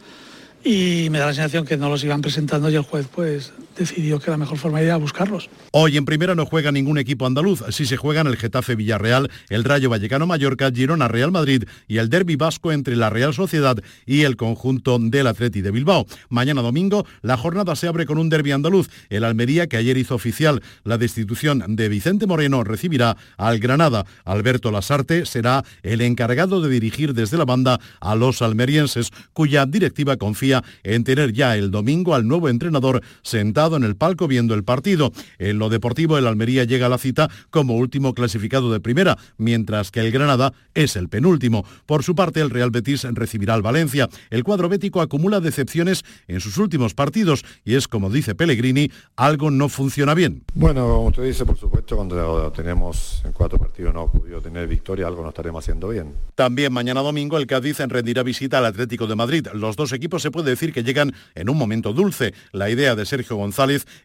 [0.64, 4.20] y me da la sensación que no los iban presentando y el juez pues decidió
[4.20, 5.50] que la mejor forma era buscarlos.
[5.72, 9.64] Hoy en primera no juega ningún equipo andaluz, si se juegan el Getafe Villarreal, el
[9.64, 14.22] Rayo Vallecano Mallorca, Girona Real Madrid y el Derby Vasco entre la Real Sociedad y
[14.22, 16.06] el conjunto del Atleti de Bilbao.
[16.30, 18.90] Mañana domingo la jornada se abre con un derby andaluz.
[19.10, 24.06] El Almería, que ayer hizo oficial la destitución de Vicente Moreno, recibirá al Granada.
[24.26, 30.18] Alberto Lasarte será el encargado de dirigir desde la banda a los almerienses, cuya directiva
[30.18, 34.64] confía en tener ya el domingo al nuevo entrenador sentado en el palco viendo el
[34.64, 35.12] partido.
[35.40, 39.92] En lo deportivo, el Almería llega a la cita como último clasificado de primera, mientras
[39.92, 41.66] que el Granada es el penúltimo.
[41.86, 44.10] Por su parte, el Real Betis recibirá al Valencia.
[44.30, 49.52] El cuadro bético acumula decepciones en sus últimos partidos y es, como dice Pellegrini, algo
[49.52, 50.44] no funciona bien.
[50.54, 55.08] Bueno, como usted dice, por supuesto, cuando tenemos en cuatro partidos no podido tener victoria,
[55.08, 56.14] algo no estaremos haciendo bien.
[56.36, 59.48] También mañana domingo el Cádiz rendirá visita al Atlético de Madrid.
[59.54, 62.34] Los dos equipos se puede decir que llegan en un momento dulce.
[62.52, 63.53] La idea de Sergio González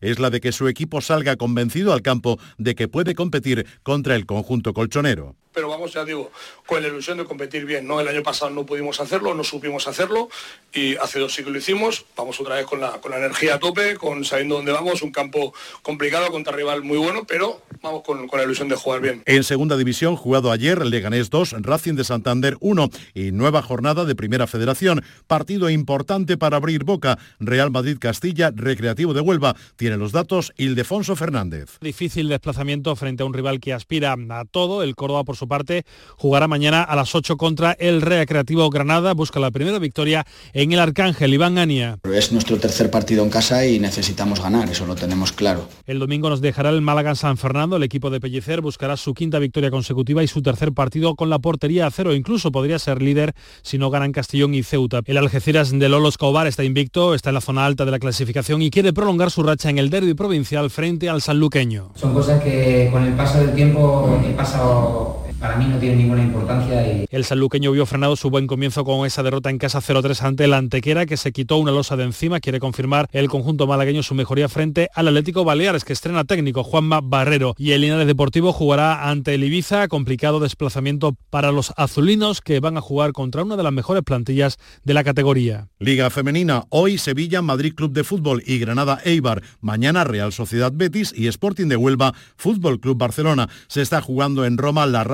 [0.00, 4.14] es la de que su equipo salga convencido al campo de que puede competir contra
[4.14, 6.30] el conjunto colchonero pero vamos, ya digo,
[6.66, 7.86] con la ilusión de competir bien.
[7.86, 8.00] ¿no?
[8.00, 10.28] El año pasado no pudimos hacerlo, no supimos hacerlo
[10.72, 12.04] y hace dos que lo hicimos.
[12.16, 15.12] Vamos otra vez con la, con la energía a tope, con sabiendo dónde vamos, un
[15.12, 19.22] campo complicado contra rival muy bueno, pero vamos con, con la ilusión de jugar bien.
[19.26, 24.14] En segunda división, jugado ayer, Leganés 2, Racing de Santander 1 y nueva jornada de
[24.14, 25.02] Primera Federación.
[25.26, 27.18] Partido importante para abrir boca.
[27.38, 29.56] Real Madrid-Castilla, Recreativo de Huelva.
[29.76, 31.78] Tiene los datos Ildefonso Fernández.
[31.80, 34.82] Difícil desplazamiento frente a un rival que aspira a todo.
[34.82, 35.84] El Córdoba, por su parte,
[36.16, 39.14] jugará mañana a las 8 contra el Recreativo Granada.
[39.14, 41.32] Busca la primera victoria en el Arcángel.
[41.32, 41.98] Iván Ania.
[42.12, 45.68] Es nuestro tercer partido en casa y necesitamos ganar, eso lo tenemos claro.
[45.86, 47.76] El domingo nos dejará el Málaga San Fernando.
[47.76, 51.38] El equipo de Pellicer buscará su quinta victoria consecutiva y su tercer partido con la
[51.38, 52.14] portería a cero.
[52.14, 55.00] Incluso podría ser líder si no ganan Castellón y Ceuta.
[55.04, 58.62] El Algeciras de Lolo Escobar está invicto, está en la zona alta de la clasificación
[58.62, 61.92] y quiere prolongar su racha en el derby provincial frente al sanluqueño.
[61.94, 66.22] Son cosas que con el paso del tiempo he pasado para mí no tiene ninguna
[66.22, 66.86] importancia.
[66.86, 67.06] Y...
[67.10, 70.52] El sanluqueño vio frenado su buen comienzo con esa derrota en casa 0-3 ante el
[70.52, 72.40] Antequera, que se quitó una losa de encima.
[72.40, 77.00] Quiere confirmar el conjunto malagueño su mejoría frente al Atlético Baleares, que estrena técnico Juanma
[77.02, 77.54] Barrero.
[77.58, 82.76] Y el Linares Deportivo jugará ante el Ibiza, complicado desplazamiento para los azulinos, que van
[82.76, 85.68] a jugar contra una de las mejores plantillas de la categoría.
[85.78, 89.42] Liga Femenina, hoy Sevilla, Madrid Club de Fútbol y Granada Eibar.
[89.60, 93.48] Mañana Real Sociedad Betis y Sporting de Huelva, Fútbol Club Barcelona.
[93.68, 95.04] Se está jugando en Roma la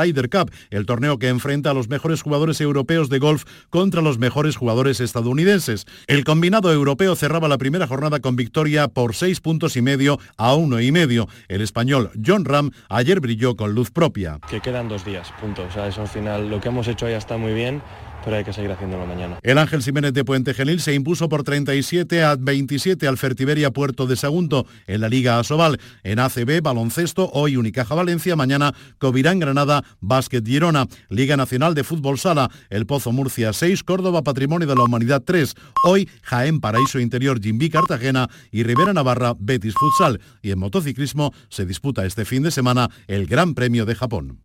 [0.71, 5.01] El torneo que enfrenta a los mejores jugadores europeos de golf contra los mejores jugadores
[5.01, 5.87] estadounidenses.
[6.07, 10.55] El combinado europeo cerraba la primera jornada con victoria por seis puntos y medio a
[10.55, 11.29] uno y medio.
[11.49, 14.39] El español John Ram ayer brilló con luz propia.
[14.49, 15.63] Que quedan dos días, punto.
[15.63, 17.83] O eso al final, lo que hemos hecho ya está muy bien
[18.25, 19.39] pero hay que seguir haciéndolo mañana.
[19.43, 24.07] El Ángel Jiménez de Puente Genil se impuso por 37 a 27 al Fertiberia Puerto
[24.07, 25.79] de Sagunto en la Liga Asobal.
[26.03, 30.87] En ACB, baloncesto, hoy Unicaja Valencia, mañana Covirán Granada, Básquet Girona.
[31.09, 35.55] Liga Nacional de Fútbol Sala, El Pozo Murcia 6, Córdoba Patrimonio de la Humanidad 3.
[35.85, 40.21] Hoy Jaén Paraíso Interior, Jimbi Cartagena y Rivera Navarra, Betis Futsal.
[40.43, 44.45] Y en motociclismo se disputa este fin de semana el Gran Premio de Japón.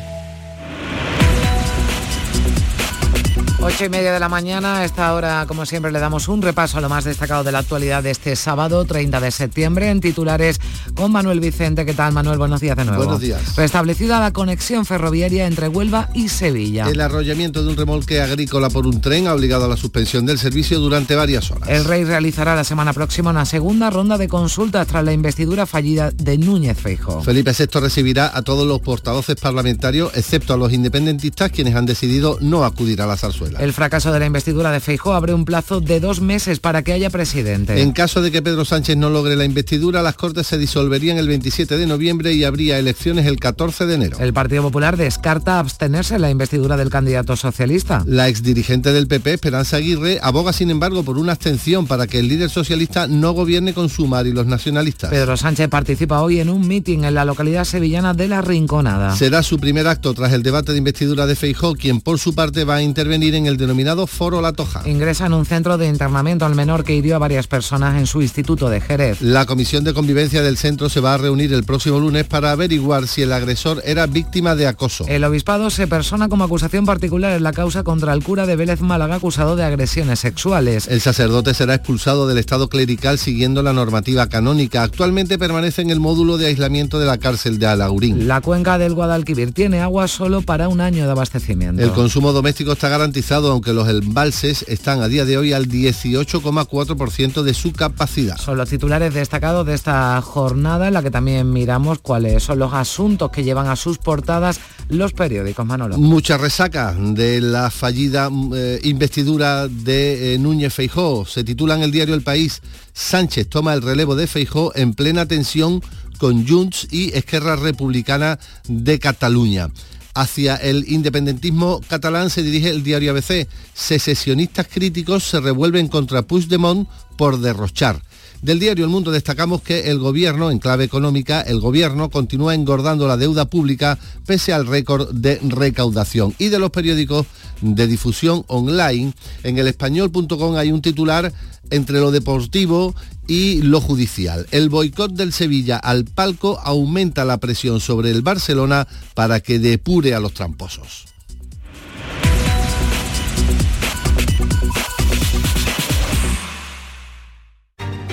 [3.63, 6.79] Ocho y media de la mañana, a esta hora, como siempre, le damos un repaso
[6.79, 10.59] a lo más destacado de la actualidad de este sábado, 30 de septiembre, en titulares
[10.95, 11.85] con Manuel Vicente.
[11.85, 12.39] ¿Qué tal, Manuel?
[12.39, 13.03] Buenos días de nuevo.
[13.03, 13.55] Buenos días.
[13.55, 16.89] Restablecida la conexión ferroviaria entre Huelva y Sevilla.
[16.89, 20.39] El arrollamiento de un remolque agrícola por un tren ha obligado a la suspensión del
[20.39, 21.69] servicio durante varias horas.
[21.69, 26.09] El Rey realizará la semana próxima una segunda ronda de consultas tras la investidura fallida
[26.09, 27.21] de Núñez Feijóo.
[27.21, 32.39] Felipe VI recibirá a todos los portavoces parlamentarios, excepto a los independentistas, quienes han decidido
[32.41, 33.50] no acudir a la zarzuela.
[33.59, 36.93] El fracaso de la investidura de Feijó abre un plazo de dos meses para que
[36.93, 37.81] haya presidente.
[37.81, 41.27] En caso de que Pedro Sánchez no logre la investidura, las Cortes se disolverían el
[41.27, 44.17] 27 de noviembre y habría elecciones el 14 de enero.
[44.19, 48.03] El Partido Popular descarta abstenerse en la investidura del candidato socialista.
[48.05, 52.27] La exdirigente del PP, Esperanza Aguirre, aboga sin embargo por una abstención para que el
[52.27, 55.09] líder socialista no gobierne con Sumar y los nacionalistas.
[55.09, 59.15] Pedro Sánchez participa hoy en un mitin en la localidad sevillana de La Rinconada.
[59.15, 62.63] Será su primer acto tras el debate de investidura de Feijó, quien por su parte
[62.63, 64.87] va a intervenir en el denominado Foro La Toja.
[64.87, 68.21] Ingresa en un centro de internamiento al menor que hirió a varias personas en su
[68.21, 69.21] instituto de Jerez.
[69.21, 73.07] La comisión de convivencia del centro se va a reunir el próximo lunes para averiguar
[73.07, 75.05] si el agresor era víctima de acoso.
[75.07, 78.81] El obispado se persona como acusación particular en la causa contra el cura de Vélez
[78.81, 80.87] Málaga acusado de agresiones sexuales.
[80.87, 84.83] El sacerdote será expulsado del estado clerical siguiendo la normativa canónica.
[84.83, 88.27] Actualmente permanece en el módulo de aislamiento de la cárcel de Alaurín.
[88.27, 91.81] La cuenca del Guadalquivir tiene agua solo para un año de abastecimiento.
[91.81, 97.43] El consumo doméstico está garantizado, aunque los embalses están a día de hoy al 18,4%
[97.43, 98.37] de su capacidad.
[98.37, 102.73] Son los titulares destacados de esta jornada en la que también miramos cuáles son los
[102.73, 105.97] asuntos que llevan a sus portadas los periódicos, Manolo.
[105.97, 111.25] Mucha resaca de la fallida eh, investidura de eh, Núñez Feijó.
[111.25, 115.25] Se titula en el diario El País, Sánchez toma el relevo de Feijó en plena
[115.25, 115.81] tensión
[116.17, 119.69] con Junts y Esquerra Republicana de Cataluña.
[120.13, 123.47] Hacia el independentismo catalán se dirige el diario ABC.
[123.73, 128.01] Secesionistas críticos se revuelven contra Puigdemont por derrochar.
[128.41, 133.07] Del diario El Mundo destacamos que el gobierno, en clave económica, el gobierno continúa engordando
[133.07, 136.33] la deuda pública pese al récord de recaudación.
[136.39, 137.27] Y de los periódicos
[137.61, 141.31] de difusión online, en el español.com hay un titular
[141.69, 142.95] entre lo deportivo
[143.31, 144.45] y lo judicial.
[144.51, 150.13] El boicot del Sevilla al palco aumenta la presión sobre el Barcelona para que depure
[150.13, 151.10] a los tramposos.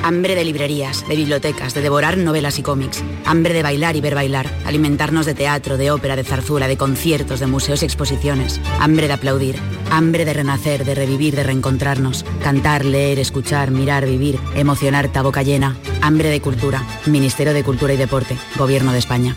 [0.02, 3.02] Hambre de librerías, de bibliotecas, de devorar novelas y cómics.
[3.24, 4.46] Hambre de bailar y ver bailar.
[4.64, 8.60] Alimentarnos de teatro, de ópera, de zarzuela, de conciertos, de museos y exposiciones.
[8.80, 9.56] Hambre de aplaudir.
[9.90, 12.24] Hambre de renacer, de revivir, de reencontrarnos.
[12.42, 14.38] Cantar, leer, escuchar, mirar, vivir.
[14.54, 15.76] Emocionarte a boca llena.
[16.00, 16.82] Hambre de cultura.
[17.06, 18.36] Ministerio de Cultura y Deporte.
[18.56, 19.36] Gobierno de España.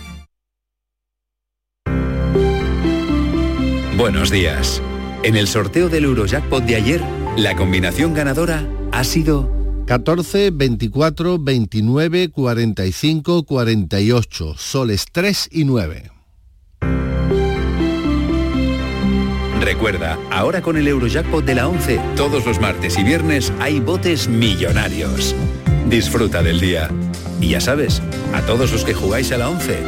[3.97, 4.81] Buenos días.
[5.23, 7.01] En el sorteo del Eurojackpot de ayer,
[7.37, 14.55] la combinación ganadora ha sido 14, 24, 29, 45, 48.
[14.57, 16.11] Soles 3 y 9.
[19.61, 24.27] Recuerda, ahora con el Eurojackpot de la 11, todos los martes y viernes hay botes
[24.27, 25.35] millonarios.
[25.87, 26.89] Disfruta del día.
[27.39, 28.01] Y ya sabes,
[28.33, 29.79] a todos los que jugáis a la 11,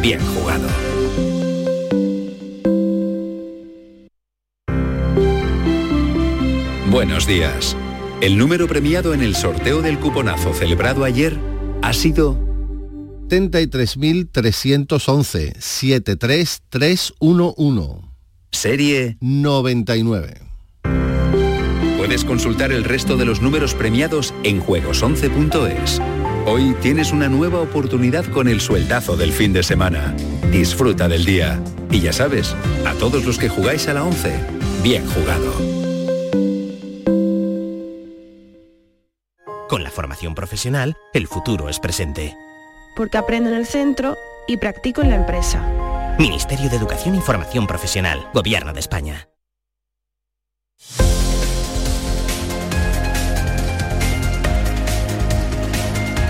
[0.00, 0.68] bien jugado.
[6.90, 7.76] Buenos días.
[8.22, 11.36] El número premiado en el sorteo del cuponazo celebrado ayer
[11.82, 12.38] ha sido
[13.28, 18.06] 73.311 73311
[18.52, 20.34] Serie 99.
[21.96, 26.00] Puedes consultar el resto de los números premiados en juegos11.es.
[26.46, 30.14] Hoy tienes una nueva oportunidad con el sueldazo del fin de semana.
[30.52, 31.60] Disfruta del día.
[31.90, 32.54] Y ya sabes,
[32.86, 34.32] a todos los que jugáis a la 11,
[34.84, 35.71] bien jugado.
[39.72, 42.36] Con la formación profesional, el futuro es presente.
[42.94, 45.66] Porque aprendo en el centro y practico en la empresa.
[46.18, 49.30] Ministerio de Educación y Formación Profesional, Gobierno de España.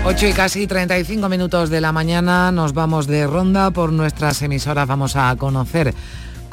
[0.05, 4.87] Ocho y casi 35 minutos de la mañana nos vamos de ronda por nuestras emisoras.
[4.87, 5.93] Vamos a conocer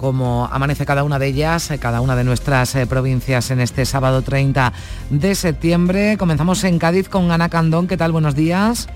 [0.01, 3.85] cómo amanece cada una de ellas, eh, cada una de nuestras eh, provincias en este
[3.85, 4.73] sábado 30
[5.11, 6.17] de septiembre.
[6.17, 7.87] Comenzamos en Cádiz con Ana Candón.
[7.87, 8.11] ¿Qué tal?
[8.11, 8.89] Buenos días.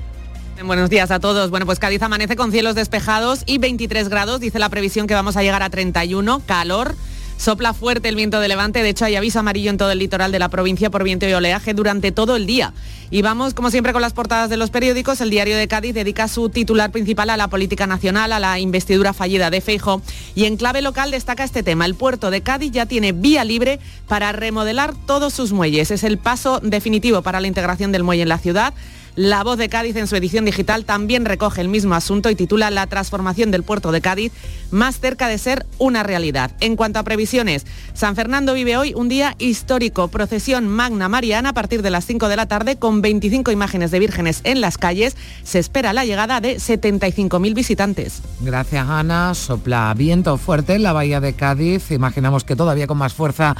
[0.64, 1.50] Buenos días a todos.
[1.50, 4.40] Bueno, pues Cádiz amanece con cielos despejados y 23 grados.
[4.40, 6.40] Dice la previsión que vamos a llegar a 31.
[6.46, 6.94] Calor.
[7.37, 10.32] Sopla fuerte el viento de levante, de hecho hay aviso amarillo en todo el litoral
[10.32, 12.72] de la provincia por viento y oleaje durante todo el día.
[13.11, 15.20] Y vamos, como siempre, con las portadas de los periódicos.
[15.20, 19.12] El diario de Cádiz dedica su titular principal a la política nacional, a la investidura
[19.12, 20.01] fallida de Feijo.
[20.35, 21.87] Y en clave local destaca este tema.
[21.87, 23.78] El puerto de Cádiz ya tiene vía libre
[24.09, 25.91] para remodelar todos sus muelles.
[25.91, 28.74] Es el paso definitivo para la integración del muelle en la ciudad.
[29.17, 32.71] La Voz de Cádiz en su edición digital también recoge el mismo asunto y titula
[32.71, 34.33] La transformación del puerto de Cádiz
[34.73, 36.51] más cerca de ser una realidad.
[36.59, 41.53] En cuanto a previsiones, San Fernando vive hoy un día histórico, procesión magna mariana a
[41.53, 45.17] partir de las 5 de la tarde con 25 imágenes de vírgenes en las calles.
[45.45, 48.21] Se espera la llegada de 75.000 visitantes.
[48.41, 53.15] Gracias Ana, sopla viento fuerte en la bahía de Cádiz, imaginamos que todavía con más
[53.15, 53.55] fuerza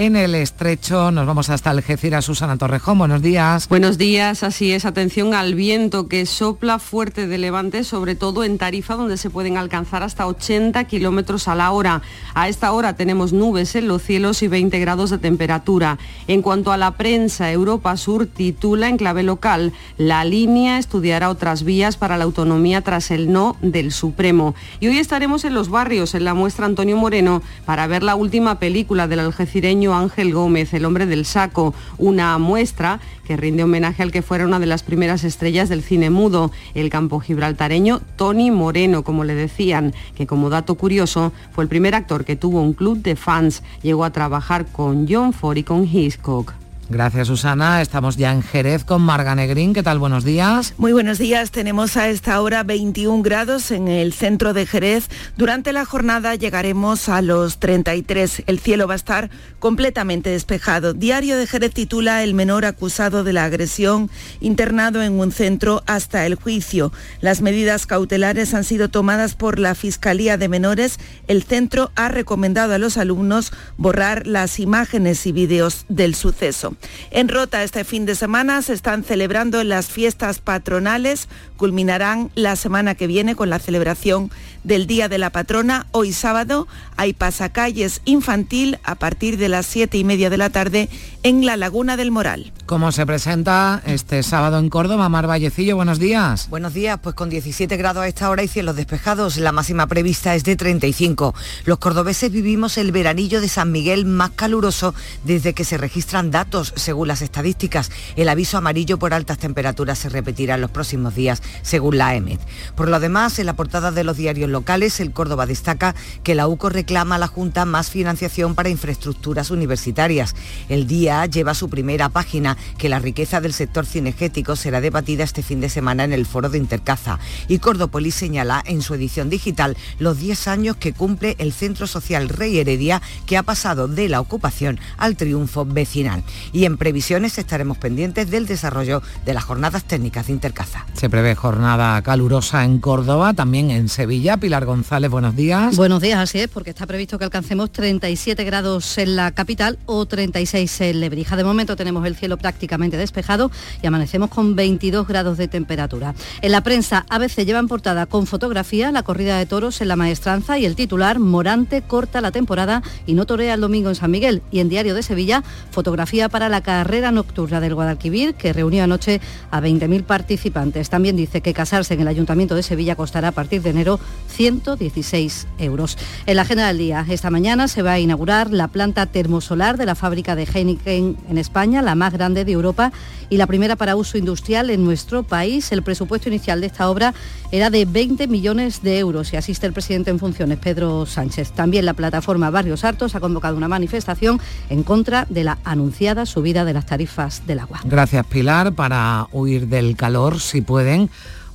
[0.00, 1.10] en el estrecho.
[1.10, 2.96] Nos vamos hasta Algeciras, Susana Torrejón.
[2.96, 3.68] Buenos días.
[3.68, 4.86] Buenos días, así es.
[4.86, 9.58] Atención al viento que sopla fuerte de levante, sobre todo en Tarifa, donde se pueden
[9.58, 12.00] alcanzar hasta 80 kilómetros a la hora.
[12.32, 15.98] A esta hora tenemos nubes en los cielos y 20 grados de temperatura.
[16.28, 21.62] En cuanto a la prensa, Europa Sur titula en clave local, la línea estudiará otras
[21.62, 24.54] vías para la autonomía tras el no del Supremo.
[24.80, 28.58] Y hoy estaremos en los barrios, en la muestra Antonio Moreno, para ver la última
[28.58, 34.12] película del algecireño Ángel Gómez, el hombre del saco, una muestra que rinde homenaje al
[34.12, 39.04] que fuera una de las primeras estrellas del cine mudo, el campo gibraltareño Tony Moreno,
[39.04, 43.02] como le decían, que como dato curioso fue el primer actor que tuvo un club
[43.02, 46.59] de fans, llegó a trabajar con John Ford y con Hitchcock.
[46.90, 47.82] Gracias Susana.
[47.82, 49.72] Estamos ya en Jerez con Marga Negrín.
[49.72, 50.00] ¿Qué tal?
[50.00, 50.74] Buenos días.
[50.76, 51.52] Muy buenos días.
[51.52, 55.06] Tenemos a esta hora 21 grados en el centro de Jerez.
[55.36, 58.42] Durante la jornada llegaremos a los 33.
[58.46, 59.30] El cielo va a estar
[59.60, 60.92] completamente despejado.
[60.92, 64.10] Diario de Jerez titula El menor acusado de la agresión
[64.40, 66.92] internado en un centro hasta el juicio.
[67.20, 70.98] Las medidas cautelares han sido tomadas por la Fiscalía de Menores.
[71.28, 76.74] El centro ha recomendado a los alumnos borrar las imágenes y vídeos del suceso.
[77.10, 81.28] En Rota este fin de semana se están celebrando las fiestas patronales,
[81.60, 84.30] culminarán la semana que viene con la celebración
[84.64, 85.86] del Día de la Patrona.
[85.90, 90.88] Hoy sábado hay pasacalles infantil a partir de las siete y media de la tarde
[91.22, 92.50] en la Laguna del Moral.
[92.64, 95.10] ¿Cómo se presenta este sábado en Córdoba?
[95.10, 96.48] Mar Vallecillo, buenos días.
[96.48, 100.34] Buenos días, pues con 17 grados a esta hora y cielos despejados, la máxima prevista
[100.34, 101.34] es de 35.
[101.66, 104.94] Los cordobeses vivimos el veranillo de San Miguel más caluroso
[105.24, 107.90] desde que se registran datos, según las estadísticas.
[108.16, 112.40] El aviso amarillo por altas temperaturas se repetirá en los próximos días, según la EMET.
[112.74, 116.48] Por lo demás, en la portada de los diarios locales, el Córdoba destaca que la
[116.48, 120.34] UCO reclama a la Junta más financiación para infraestructuras universitarias.
[120.68, 125.42] El día lleva su primera página que la riqueza del sector cinegético será debatida este
[125.42, 127.18] fin de semana en el foro de Intercaza.
[127.48, 132.28] Y Cordópolis señala en su edición digital los 10 años que cumple el Centro Social
[132.28, 136.22] Rey Heredia, que ha pasado de la ocupación al triunfo vecinal.
[136.52, 140.86] Y en previsiones estaremos pendientes del desarrollo de las jornadas técnicas de Intercaza.
[140.94, 144.36] Se prevé jornada calurosa en Córdoba, también en Sevilla.
[144.36, 145.74] Pilar González, buenos días.
[145.74, 150.04] Buenos días, así es, porque está previsto que alcancemos 37 grados en la capital o
[150.04, 151.36] 36 en Lebrija.
[151.36, 153.50] De momento tenemos el cielo prácticamente despejado
[153.82, 156.14] y amanecemos con 22 grados de temperatura.
[156.42, 159.96] En la prensa ABC lleva en portada con fotografía la corrida de toros en la
[159.96, 164.10] maestranza y el titular Morante corta la temporada y no torea el domingo en San
[164.10, 164.42] Miguel.
[164.50, 169.22] Y en Diario de Sevilla, fotografía para la carrera nocturna del Guadalquivir que reunió anoche
[169.50, 170.90] a 20.000 participantes.
[170.90, 175.46] También dice que casarse en el Ayuntamiento de Sevilla costará a partir de enero 116
[175.58, 175.96] euros.
[176.26, 179.86] En la agenda del día, esta mañana se va a inaugurar la planta termosolar de
[179.86, 182.92] la fábrica de Heineken en España, la más grande de Europa
[183.28, 185.70] y la primera para uso industrial en nuestro país.
[185.70, 187.14] El presupuesto inicial de esta obra
[187.52, 191.52] era de 20 millones de euros y asiste el presidente en funciones, Pedro Sánchez.
[191.52, 196.64] También la plataforma Barrios Hartos ha convocado una manifestación en contra de la anunciada subida
[196.64, 197.80] de las tarifas del agua.
[197.84, 198.72] Gracias Pilar.
[198.72, 201.10] Para huir del calor, si pueden,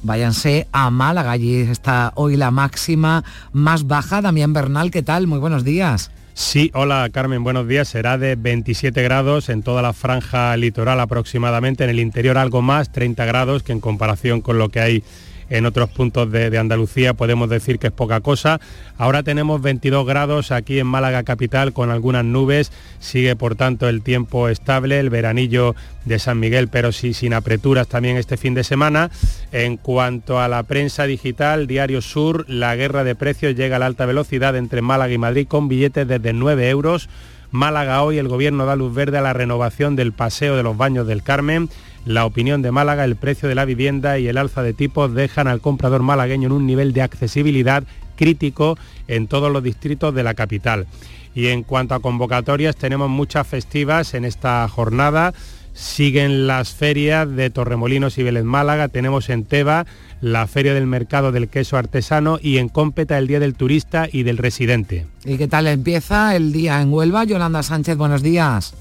[0.06, 1.32] váyanse a Málaga.
[1.32, 4.22] Allí está hoy la máxima más baja.
[4.22, 5.28] Damián Bernal, ¿qué tal?
[5.28, 6.12] Muy buenos días.
[6.34, 7.88] Sí, hola Carmen, buenos días.
[7.88, 12.92] Será de 27 grados en toda la franja litoral aproximadamente, en el interior algo más,
[12.92, 15.04] 30 grados, que en comparación con lo que hay
[15.50, 18.60] en otros puntos de, Andalucía podemos decir que es poca cosa.
[18.98, 24.02] Ahora tenemos 22 grados aquí en Málaga capital con algunas nubes, sigue por tanto el
[24.02, 25.76] tiempo estable, el veranillo
[26.06, 29.12] de San Miguel, pero sí sin apreturas también este fin de semana.
[29.52, 33.86] En cuanto a la prensa digital, Diario Sur, la guerra de precios llega a la
[33.88, 37.10] alta velocidad entre Málaga y Madrid con billetes desde 9 euros.
[37.52, 41.08] Málaga hoy el gobierno da luz verde a la renovación del paseo de los baños
[41.08, 41.70] del Carmen.
[42.06, 45.48] La opinión de Málaga, el precio de la vivienda y el alza de tipos dejan
[45.48, 47.84] al comprador malagueño en un nivel de accesibilidad
[48.16, 48.78] crítico
[49.08, 50.86] en todos los distritos de la capital.
[51.34, 55.34] Y en cuanto a convocatorias, tenemos muchas festivas en esta jornada.
[55.74, 58.88] Siguen las ferias de Torremolinos y Vélez Málaga.
[58.88, 59.86] Tenemos en Teba
[60.22, 64.24] la Feria del Mercado del Queso Artesano y en Cómpeta el Día del Turista y
[64.24, 65.08] del Residente.
[65.26, 67.26] ¿Y qué tal empieza el día en Huelva?
[67.26, 68.76] Yolanda Sánchez, buenos días.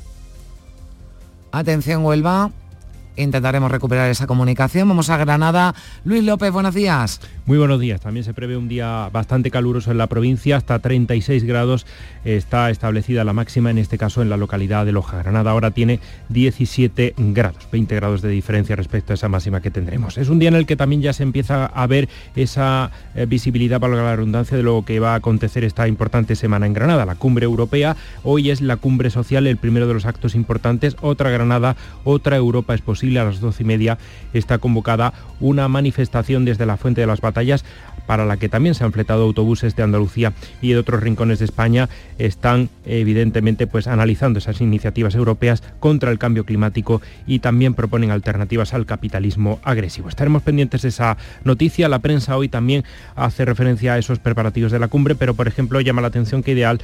[1.50, 2.52] Atención Huelva.
[3.16, 4.88] Intentaremos recuperar esa comunicación.
[4.88, 5.74] Vamos a Granada.
[6.04, 7.20] Luis López, buenos días.
[7.46, 8.00] Muy buenos días.
[8.00, 10.56] También se prevé un día bastante caluroso en la provincia.
[10.56, 11.84] Hasta 36 grados
[12.24, 15.18] está establecida la máxima, en este caso en la localidad de Loja.
[15.18, 20.16] Granada ahora tiene 17 grados, 20 grados de diferencia respecto a esa máxima que tendremos.
[20.16, 23.78] Es un día en el que también ya se empieza a ver esa eh, visibilidad,
[23.78, 27.04] para la redundancia, de lo que va a acontecer esta importante semana en Granada.
[27.04, 27.94] La cumbre europea.
[28.22, 30.96] Hoy es la cumbre social, el primero de los actos importantes.
[31.02, 33.98] Otra Granada, otra Europa es posible a las doce y media
[34.32, 37.33] está convocada una manifestación desde la Fuente de las Batallas
[38.06, 41.44] para la que también se han fletado autobuses de Andalucía y de otros rincones de
[41.46, 48.10] España, están evidentemente pues analizando esas iniciativas europeas contra el cambio climático y también proponen
[48.10, 50.08] alternativas al capitalismo agresivo.
[50.08, 51.88] Estaremos pendientes de esa noticia.
[51.88, 52.84] La prensa hoy también
[53.16, 56.52] hace referencia a esos preparativos de la cumbre, pero por ejemplo llama la atención que
[56.52, 56.80] Ideal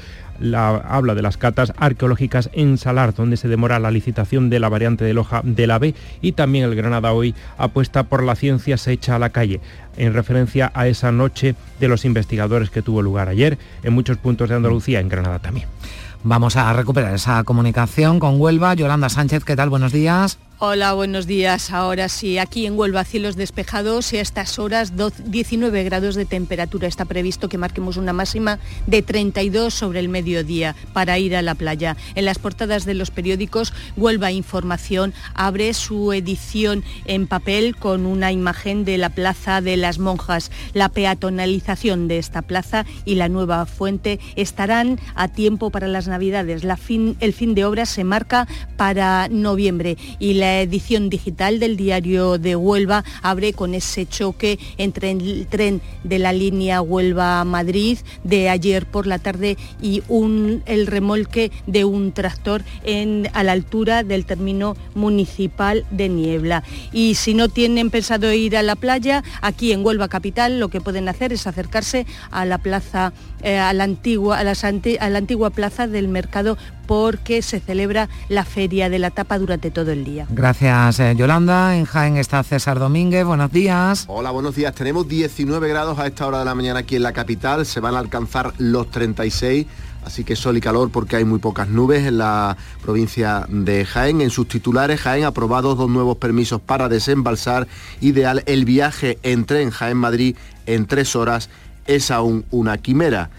[0.54, 5.04] habla de las catas arqueológicas en Salar, donde se demora la licitación de la variante
[5.04, 8.92] de Loja de la B y también el Granada hoy apuesta por la ciencia se
[8.92, 9.60] echa a la calle
[9.96, 10.39] en referencia
[10.74, 15.00] a esa noche de los investigadores que tuvo lugar ayer en muchos puntos de Andalucía,
[15.00, 15.68] en Granada también.
[16.22, 18.74] Vamos a recuperar esa comunicación con Huelva.
[18.74, 19.70] Yolanda Sánchez, ¿qué tal?
[19.70, 20.38] Buenos días.
[20.62, 21.70] Hola, buenos días.
[21.70, 26.86] Ahora sí, aquí en Huelva cielos despejados y a estas horas 19 grados de temperatura.
[26.86, 31.54] Está previsto que marquemos una máxima de 32 sobre el mediodía para ir a la
[31.54, 31.96] playa.
[32.14, 38.30] En las portadas de los periódicos, Huelva Información abre su edición en papel con una
[38.30, 40.50] imagen de la Plaza de las Monjas.
[40.74, 46.64] La peatonalización de esta plaza y la nueva fuente estarán a tiempo para las Navidades.
[46.64, 48.46] el fin de obra se marca
[48.76, 54.58] para noviembre y la la edición digital del diario de Huelva abre con ese choque
[54.78, 60.88] entre el tren de la línea Huelva-Madrid de ayer por la tarde y un, el
[60.88, 66.64] remolque de un tractor en, a la altura del término municipal de Niebla.
[66.92, 70.80] Y si no tienen pensado ir a la playa, aquí en Huelva Capital lo que
[70.80, 75.50] pueden hacer es acercarse a la plaza, eh, a, la antigua, a, a la antigua
[75.50, 76.58] plaza del mercado
[76.90, 80.26] porque se celebra la feria de la tapa durante todo el día.
[80.28, 81.76] Gracias, eh, Yolanda.
[81.76, 83.24] En Jaén está César Domínguez.
[83.24, 84.06] Buenos días.
[84.08, 84.74] Hola, buenos días.
[84.74, 87.64] Tenemos 19 grados a esta hora de la mañana aquí en la capital.
[87.64, 89.68] Se van a alcanzar los 36
[90.04, 94.20] así que sol y calor porque hay muy pocas nubes en la provincia de Jaén.
[94.20, 97.68] En sus titulares, Jaén ha aprobado dos nuevos permisos para desembalsar.
[98.00, 100.34] Ideal, el viaje en tren Jaén-Madrid
[100.66, 101.50] en tres horas
[101.86, 103.30] es aún una quimera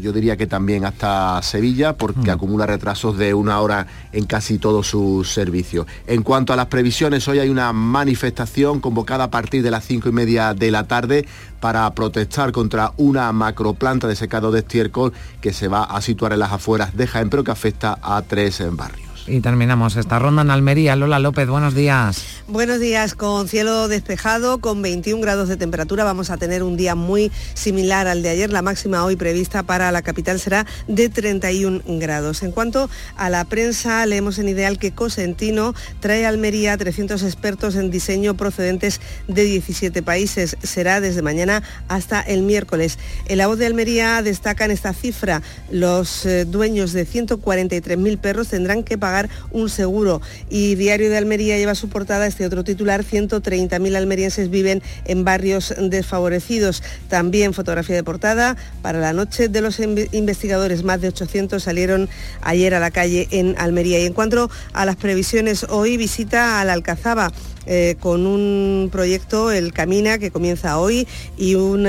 [0.00, 2.34] yo diría que también hasta Sevilla, porque mm.
[2.34, 5.86] acumula retrasos de una hora en casi todos sus servicios.
[6.06, 10.08] En cuanto a las previsiones, hoy hay una manifestación convocada a partir de las cinco
[10.08, 11.26] y media de la tarde
[11.60, 16.40] para protestar contra una macroplanta de secado de estiércol que se va a situar en
[16.40, 19.03] las afueras de Jaén, pero que afecta a tres barrios.
[19.26, 20.96] Y terminamos esta ronda en Almería.
[20.96, 22.22] Lola López, buenos días.
[22.46, 26.04] Buenos días, con cielo despejado, con 21 grados de temperatura.
[26.04, 28.52] Vamos a tener un día muy similar al de ayer.
[28.52, 32.42] La máxima hoy prevista para la capital será de 31 grados.
[32.42, 37.76] En cuanto a la prensa, leemos en Ideal que Cosentino trae a Almería 300 expertos
[37.76, 40.58] en diseño procedentes de 17 países.
[40.62, 42.98] Será desde mañana hasta el miércoles.
[43.24, 45.40] En la voz de Almería destacan esta cifra.
[45.70, 49.13] Los eh, dueños de 143.000 perros tendrán que pagar
[49.50, 50.20] un seguro.
[50.50, 55.74] Y Diario de Almería lleva su portada este otro titular, 130.000 almerienses viven en barrios
[55.78, 56.82] desfavorecidos.
[57.08, 60.82] También fotografía de portada para la noche de los investigadores.
[60.82, 62.08] Más de 800 salieron
[62.40, 64.00] ayer a la calle en Almería.
[64.00, 67.32] Y en cuanto a las previsiones, hoy visita a la Alcazaba.
[67.66, 71.84] Eh, con un proyecto, el Camina, que comienza hoy, y un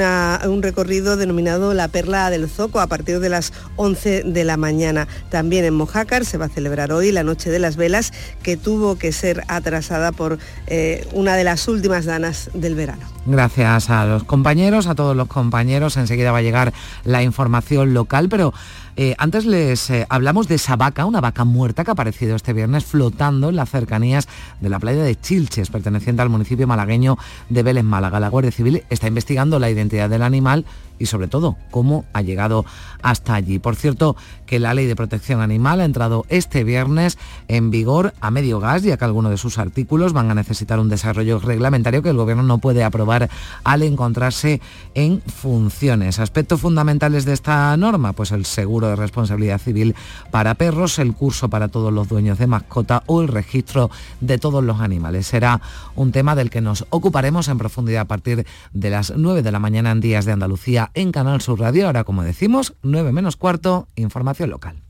[0.62, 5.08] recorrido denominado La Perla del Zoco a partir de las 11 de la mañana.
[5.30, 8.14] También en Mojácar se va a celebrar hoy la Noche de las Velas,
[8.44, 13.16] que tuvo que ser atrasada por eh, una de las últimas danas del verano.
[13.26, 15.98] Gracias a los compañeros, a todos los compañeros.
[15.98, 16.74] Enseguida va a llegar
[17.04, 18.54] la información local, pero
[18.98, 22.54] eh, antes les eh, hablamos de esa vaca, una vaca muerta que ha aparecido este
[22.54, 24.28] viernes flotando en las cercanías
[24.62, 27.18] de la playa de Chilches, perteneciente al municipio malagueño
[27.50, 28.20] de Vélez, Málaga.
[28.20, 30.66] La Guardia Civil está investigando la identidad del animal
[31.00, 32.66] y sobre todo cómo ha llegado
[33.02, 33.60] hasta allí.
[33.60, 34.16] Por cierto,
[34.46, 37.18] que la ley de protección animal ha entrado este viernes
[37.48, 40.90] en vigor a medio gas, ya que algunos de sus artículos van a necesitar un
[40.90, 43.30] desarrollo reglamentario que el Gobierno no puede aprobar
[43.64, 44.62] al encontrarse
[44.94, 46.20] en funciones.
[46.20, 49.96] Aspectos fundamentales de esta norma, pues el seguro de responsabilidad civil
[50.32, 53.90] para perros, el curso para todos los dueños de mascota o el registro
[54.22, 55.28] de todos los animales.
[55.28, 55.62] Será
[55.96, 59.60] un tema del que nos ocuparemos en profundidad a partir de las 9 de la
[59.60, 61.88] mañana en Días de Andalucía en Canal Sur Radio.
[61.88, 64.84] Ahora, como decimos, 9 menos cuarto, información local.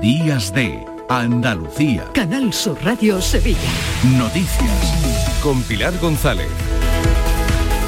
[0.00, 2.04] Días de Andalucía.
[2.12, 3.58] Canal Sur Radio Sevilla.
[4.16, 5.40] Noticias.
[5.42, 6.77] Con Pilar González.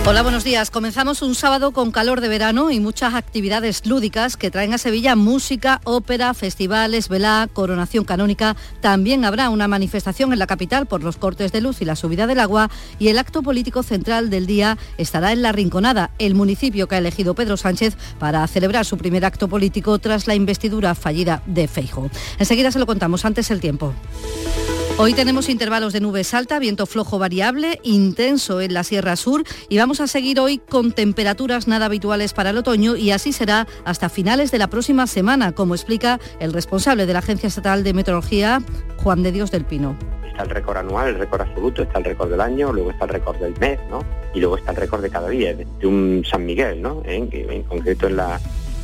[0.07, 0.71] Hola, buenos días.
[0.71, 5.15] Comenzamos un sábado con calor de verano y muchas actividades lúdicas que traen a Sevilla
[5.15, 8.57] música, ópera, festivales, velá, coronación canónica.
[8.81, 12.27] También habrá una manifestación en la capital por los cortes de luz y la subida
[12.27, 16.89] del agua y el acto político central del día estará en La Rinconada, el municipio
[16.89, 21.43] que ha elegido Pedro Sánchez para celebrar su primer acto político tras la investidura fallida
[21.47, 22.11] de Feijo.
[22.39, 23.93] Enseguida se lo contamos antes el tiempo.
[25.03, 29.79] Hoy tenemos intervalos de nubes alta, viento flojo variable, intenso en la Sierra Sur y
[29.79, 34.11] vamos a seguir hoy con temperaturas nada habituales para el otoño y así será hasta
[34.11, 38.61] finales de la próxima semana, como explica el responsable de la Agencia Estatal de Meteorología,
[38.99, 39.97] Juan de Dios del Pino.
[40.29, 43.13] Está el récord anual, el récord absoluto, está el récord del año, luego está el
[43.13, 44.05] récord del mes, ¿no?
[44.35, 47.03] Y luego está el récord de cada día, de un San Miguel, ¿no?
[47.07, 48.39] En, en concreto en la,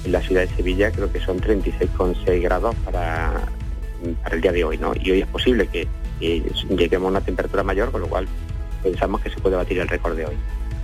[0.07, 3.35] en la ciudad de Sevilla creo que son 36,6 grados para,
[4.23, 4.95] para el día de hoy, ¿no?
[4.99, 5.87] Y hoy es posible que
[6.21, 8.27] y lleguemos a una temperatura mayor, con lo cual
[8.83, 10.37] pensamos que se puede batir el récord de hoy.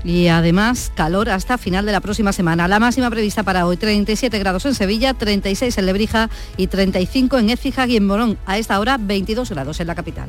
[0.04, 2.66] Y además calor hasta final de la próxima semana.
[2.66, 7.50] La máxima prevista para hoy 37 grados en Sevilla, 36 en Lebrija y 35 en
[7.50, 8.38] Écija y en Morón.
[8.46, 10.28] A esta hora 22 grados en la capital.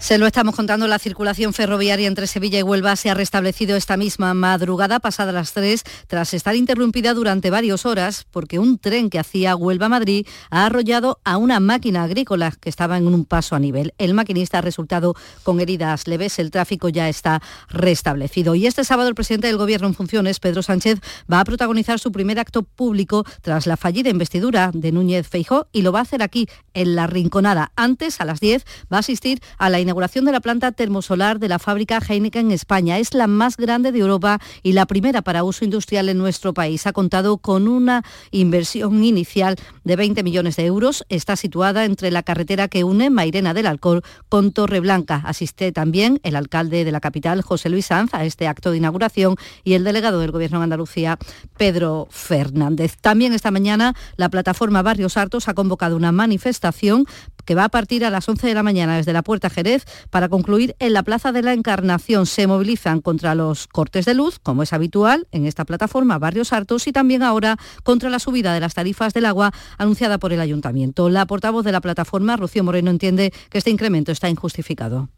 [0.00, 3.98] Se lo estamos contando, la circulación ferroviaria entre Sevilla y Huelva se ha restablecido esta
[3.98, 9.18] misma madrugada, pasada las 3, tras estar interrumpida durante varias horas, porque un tren que
[9.18, 13.92] hacía Huelva-Madrid ha arrollado a una máquina agrícola que estaba en un paso a nivel.
[13.98, 18.54] El maquinista ha resultado con heridas leves, el tráfico ya está restablecido.
[18.54, 20.98] Y este sábado el presidente del Gobierno en funciones, Pedro Sánchez,
[21.30, 25.82] va a protagonizar su primer acto público tras la fallida investidura de Núñez Feijó y
[25.82, 27.70] lo va a hacer aquí, en La Rinconada.
[27.76, 31.48] Antes, a las 10, va a asistir a la inauguración de la planta termosolar de
[31.48, 32.98] la fábrica Heineken en España.
[32.98, 36.86] Es la más grande de Europa y la primera para uso industrial en nuestro país.
[36.86, 41.04] Ha contado con una inversión inicial de 20 millones de euros.
[41.08, 45.22] Está situada entre la carretera que une Mairena del Alcor con Torreblanca.
[45.24, 49.34] Asiste también el alcalde de la capital, José Luis Sanz, a este acto de inauguración
[49.64, 51.18] y el delegado del Gobierno de Andalucía,
[51.56, 52.96] Pedro Fernández.
[53.00, 57.06] También esta mañana la plataforma Barrios Hartos ha convocado una manifestación
[57.44, 59.79] que va a partir a las 11 de la mañana desde la Puerta Jerez
[60.10, 62.26] Para concluir en la Plaza de la Encarnación.
[62.26, 66.86] Se movilizan contra los cortes de luz, como es habitual en esta plataforma Barrios Hartos,
[66.86, 71.08] y también ahora contra la subida de las tarifas del agua anunciada por el Ayuntamiento.
[71.08, 75.08] La portavoz de la plataforma, Rocío Moreno, entiende que este incremento está injustificado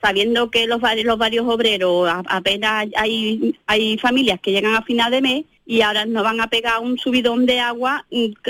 [0.00, 5.20] sabiendo que los, los varios obreros apenas hay, hay familias que llegan a final de
[5.20, 8.06] mes y ahora nos van a pegar un subidón de agua,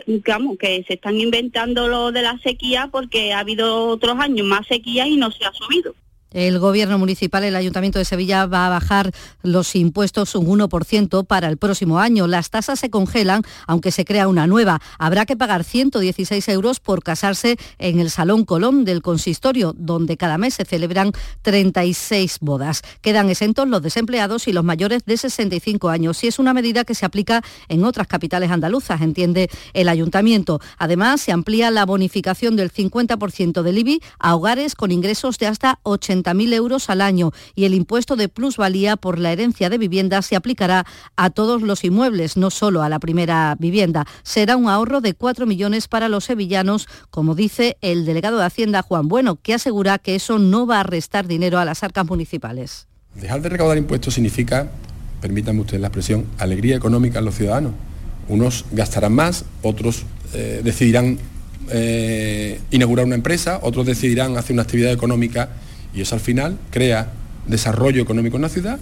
[0.06, 4.68] digamos, que se están inventando lo de la sequía porque ha habido otros años más
[4.68, 5.96] sequía y no se ha subido.
[6.30, 9.12] El Gobierno municipal, el Ayuntamiento de Sevilla va a bajar
[9.42, 12.26] los impuestos un 1% para el próximo año.
[12.26, 14.82] Las tasas se congelan, aunque se crea una nueva.
[14.98, 20.36] Habrá que pagar 116 euros por casarse en el Salón Colón del Consistorio, donde cada
[20.36, 21.12] mes se celebran
[21.42, 22.82] 36 bodas.
[23.00, 26.22] Quedan exentos los desempleados y los mayores de 65 años.
[26.24, 30.60] Y es una medida que se aplica en otras capitales andaluzas, entiende el Ayuntamiento.
[30.76, 35.78] Además, se amplía la bonificación del 50% del IBI a hogares con ingresos de hasta
[35.84, 40.22] 80 mil euros al año y el impuesto de plusvalía por la herencia de vivienda
[40.22, 44.06] se aplicará a todos los inmuebles, no solo a la primera vivienda.
[44.22, 48.82] Será un ahorro de 4 millones para los sevillanos, como dice el delegado de Hacienda
[48.82, 52.86] Juan Bueno, que asegura que eso no va a restar dinero a las arcas municipales.
[53.14, 54.70] Dejar de recaudar impuestos significa,
[55.20, 57.72] permítanme ustedes la expresión, alegría económica en los ciudadanos.
[58.28, 60.04] Unos gastarán más, otros
[60.34, 61.18] eh, decidirán
[61.70, 65.50] eh, inaugurar una empresa, otros decidirán hacer una actividad económica
[65.94, 67.12] y eso al final crea
[67.46, 68.78] desarrollo económico en la ciudad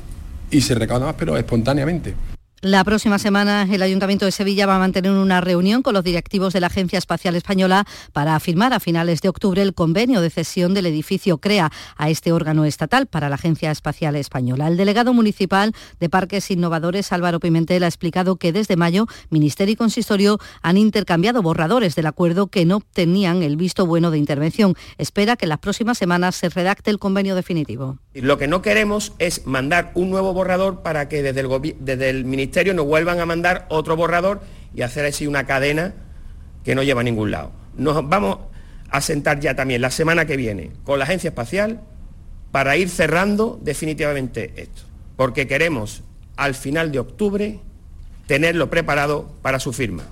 [0.51, 2.15] y se recauda más, pero espontáneamente.
[2.63, 6.55] La próxima semana el Ayuntamiento de Sevilla va a mantener una reunión con los directivos
[6.55, 7.85] de la Agencia Espacial Española
[8.15, 12.33] para firmar a finales de octubre el convenio de cesión del edificio CREA a este
[12.33, 14.69] órgano estatal para la Agencia Espacial Española.
[14.69, 19.77] El delegado municipal de Parques Innovadores, Álvaro Pimentel, ha explicado que desde mayo Ministerio y
[19.77, 24.75] Consistorio han intercambiado borradores del acuerdo que no tenían el visto bueno de intervención.
[24.97, 27.99] Espera que en las próximas semanas se redacte el convenio definitivo.
[28.23, 32.87] Lo que no queremos es mandar un nuevo borrador para que desde el, Ministerio nos
[32.87, 34.41] vuelvan a mandar otro borrador
[34.75, 35.93] y hacer así una cadena
[36.65, 37.53] que no lleva a ningún lado.
[37.77, 38.39] Nos vamos
[38.89, 41.83] a sentar ya también la semana que viene con la Agencia Espacial
[42.53, 44.83] para ir cerrando definitivamente esto,
[45.17, 46.03] porque queremos
[46.37, 47.61] al final de octubre
[48.27, 50.05] tenerlo preparado para su firma.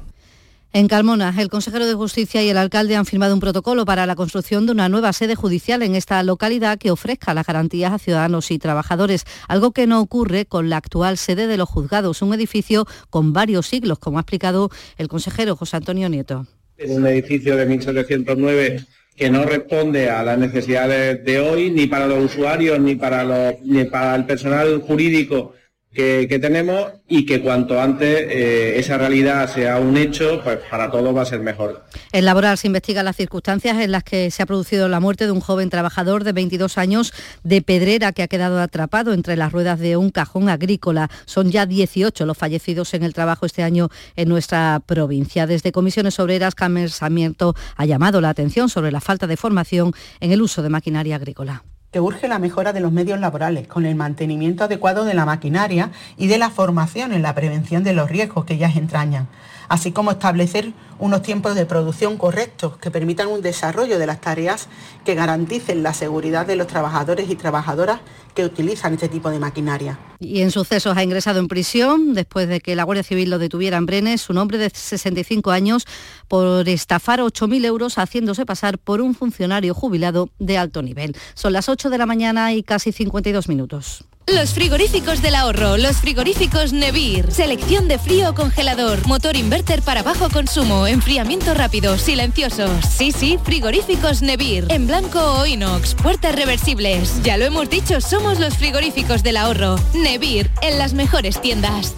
[0.77, 4.17] En Calmona, el consejero de Justicia y el alcalde han firmado un protocolo para la
[4.17, 8.51] construcción de una nueva sede judicial en esta localidad que ofrezca las garantías a ciudadanos
[8.51, 12.87] y trabajadores, algo que no ocurre con la actual sede de los juzgados, un edificio
[13.09, 14.69] con varios siglos, como ha explicado
[14.99, 16.45] el consejero José Antonio Nieto.
[16.77, 22.09] Es un edificio de 1709 que no responde a las necesidades de hoy, ni para
[22.09, 25.53] los usuarios, ni para, ni para el personal jurídico
[25.95, 31.17] que, tenemos y que cuanto antes eh, esa realidad sea un hecho, pues para todos
[31.17, 31.85] va a ser mejor.
[32.13, 35.33] En Laboral se investigan las circunstancias en las que se ha producido la muerte de
[35.33, 37.15] un joven trabajador de 22 años
[37.45, 41.09] de Pedrera que ha quedado atrapado entre las ruedas de un cajón agrícola.
[41.25, 45.47] Son ya 18 los fallecidos en el trabajo este año en nuestra provincia.
[45.47, 50.33] Desde Comisiones Obreras, Carmen Sarmiento ha llamado la atención sobre la falta de formación en
[50.33, 51.65] el uso de maquinaria agrícola
[51.95, 55.93] que urge la mejora de los medios laborales, con el mantenimiento adecuado de la maquinaria
[56.17, 59.29] y de la formación en la prevención de los riesgos que ellas entrañan,
[59.69, 64.69] así como establecer unos tiempos de producción correctos que permitan un desarrollo de las tareas
[65.05, 68.01] que garanticen la seguridad de los trabajadores y trabajadoras
[68.35, 69.99] que utilizan este tipo de maquinaria.
[70.19, 73.77] Y en sucesos ha ingresado en prisión después de que la Guardia Civil lo detuviera
[73.77, 75.87] en Brenes, un hombre de 65 años,
[76.29, 81.17] por estafar 8.000 euros haciéndose pasar por un funcionario jubilado de alto nivel.
[81.35, 84.05] Son las 8 de la mañana y casi 52 minutos.
[84.27, 87.31] Los frigoríficos del ahorro, los frigoríficos Nevir.
[87.31, 92.71] Selección de frío o congelador, motor inverter para bajo consumo, enfriamiento rápido, silenciosos.
[92.87, 94.67] Sí, sí, frigoríficos Nevir.
[94.71, 97.23] En blanco o inox, puertas reversibles.
[97.23, 99.77] Ya lo hemos dicho, somos los frigoríficos del ahorro.
[99.93, 101.95] Nevir, en las mejores tiendas.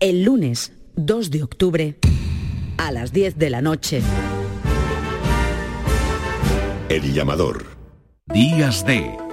[0.00, 1.98] El lunes 2 de octubre,
[2.78, 4.02] a las 10 de la noche.
[6.88, 7.76] El llamador.
[8.26, 9.25] Días de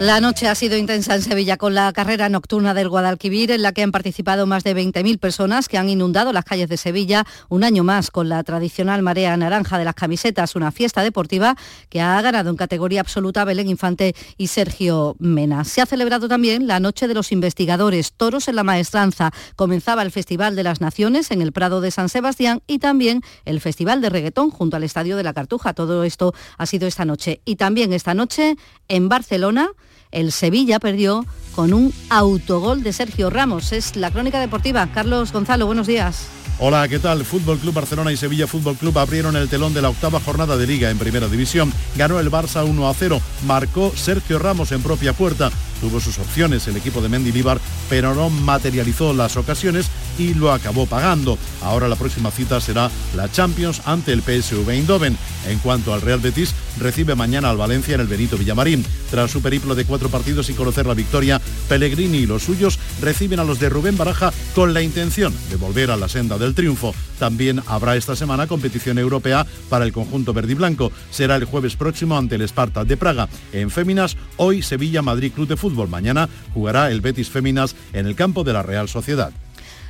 [0.00, 3.70] La noche ha sido intensa en Sevilla con la carrera nocturna del Guadalquivir, en la
[3.70, 7.62] que han participado más de 20.000 personas que han inundado las calles de Sevilla un
[7.62, 11.56] año más con la tradicional marea naranja de las camisetas, una fiesta deportiva
[11.90, 15.62] que ha ganado en categoría absoluta Belén Infante y Sergio Mena.
[15.62, 19.30] Se ha celebrado también la Noche de los Investigadores, Toros en la Maestranza.
[19.54, 23.60] Comenzaba el Festival de las Naciones en el Prado de San Sebastián y también el
[23.60, 25.72] Festival de Reggaetón junto al Estadio de la Cartuja.
[25.72, 27.42] Todo esto ha sido esta noche.
[27.44, 28.56] Y también esta noche
[28.88, 29.70] en Barcelona
[30.14, 33.72] el Sevilla perdió con un autogol de Sergio Ramos.
[33.72, 34.88] Es la crónica deportiva.
[34.94, 36.28] Carlos Gonzalo, buenos días.
[36.60, 37.24] Hola, ¿qué tal?
[37.24, 40.68] Fútbol Club Barcelona y Sevilla Fútbol Club abrieron el telón de la octava jornada de
[40.68, 41.72] liga en Primera División.
[41.96, 45.50] Ganó el Barça 1 a 0, marcó Sergio Ramos en propia puerta.
[45.84, 47.60] Tuvo sus opciones el equipo de Mendilibar,
[47.90, 51.36] pero no materializó las ocasiones y lo acabó pagando.
[51.60, 55.18] Ahora la próxima cita será la Champions ante el PSV Eindhoven.
[55.46, 58.82] En cuanto al Real Betis, recibe mañana al Valencia en el Benito Villamarín.
[59.10, 63.40] Tras su periplo de cuatro partidos y conocer la victoria, Pellegrini y los suyos reciben
[63.40, 66.94] a los de Rubén Baraja con la intención de volver a la senda del triunfo.
[67.18, 70.92] También habrá esta semana competición europea para el conjunto verde y blanco.
[71.10, 73.28] Será el jueves próximo ante el Sparta de Praga.
[73.52, 75.73] En Féminas, hoy Sevilla Madrid Club de Fútbol.
[75.74, 79.32] Mañana jugará el Betis Féminas en el campo de la Real Sociedad.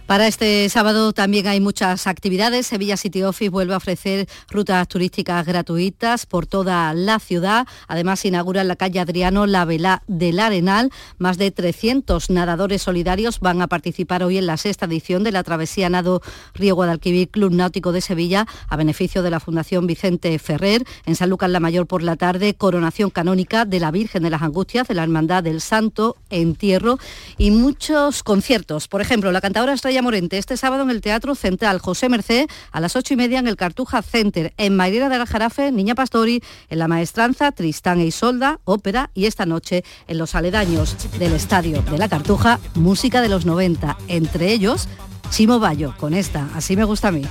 [0.07, 2.67] Para este sábado también hay muchas actividades.
[2.67, 7.67] Sevilla City Office vuelve a ofrecer rutas turísticas gratuitas por toda la ciudad.
[7.89, 10.91] Además, inaugura en la calle Adriano la vela del Arenal.
[11.17, 15.43] Más de 300 nadadores solidarios van a participar hoy en la sexta edición de la
[15.43, 16.21] travesía Nado
[16.53, 20.85] Río Guadalquivir Club Náutico de Sevilla a beneficio de la Fundación Vicente Ferrer.
[21.07, 24.43] En San Lucas la Mayor por la tarde, coronación canónica de la Virgen de las
[24.43, 26.99] Angustias, de la Hermandad del Santo, entierro
[27.39, 28.87] y muchos conciertos.
[28.87, 29.73] Por ejemplo, la cantadora
[30.03, 31.79] Morente este sábado en el Teatro Central.
[31.79, 35.27] José Merced a las ocho y media en el Cartuja Center, en Mairera de la
[35.27, 40.35] Jarafe, Niña Pastori, en La Maestranza, Tristán e Isolda, ópera y esta noche en los
[40.35, 44.89] aledaños del Estadio de la Cartuja, música de los 90, entre ellos
[45.31, 47.23] Chimo Bayo, con esta, así me gusta a mí.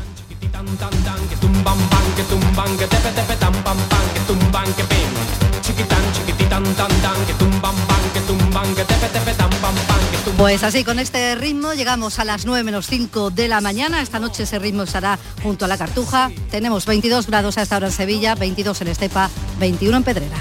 [10.37, 14.01] Pues así, con este ritmo llegamos a las 9 menos 5 de la mañana.
[14.01, 16.31] Esta noche ese ritmo estará junto a la Cartuja.
[16.51, 20.37] Tenemos 22 grados a esta hora en Sevilla, 22 en Estepa, 21 en Pedrera.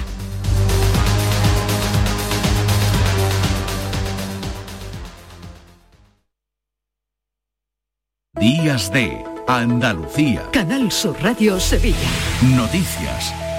[8.40, 10.42] Días de Andalucía.
[10.52, 11.96] Canal Sur Radio Sevilla.
[12.56, 13.51] Noticias.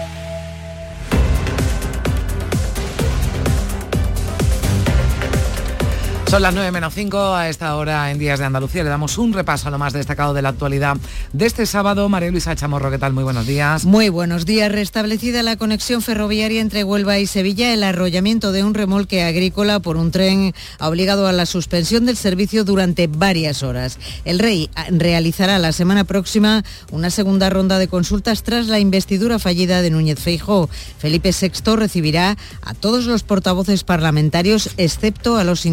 [6.34, 8.84] Son las 9 menos 5 a esta hora en Días de Andalucía.
[8.84, 10.97] Le damos un repaso a lo más destacado de la actualidad
[11.31, 12.09] de este sábado.
[12.09, 13.13] María Luisa Chamorro, ¿qué tal?
[13.13, 13.86] Muy buenos días.
[13.86, 14.71] Muy buenos días.
[14.71, 19.95] Restablecida la conexión ferroviaria entre Huelva y Sevilla, el arrollamiento de un remolque agrícola por
[19.95, 23.99] un tren ha obligado a la suspensión del servicio durante varias horas.
[24.25, 29.84] El Rey realizará la semana próxima una segunda ronda de consultas tras la investidura fallida
[29.84, 30.67] de Núñez Feijó.
[30.97, 35.67] Felipe VI recibirá a todos los portavoces parlamentarios, excepto a los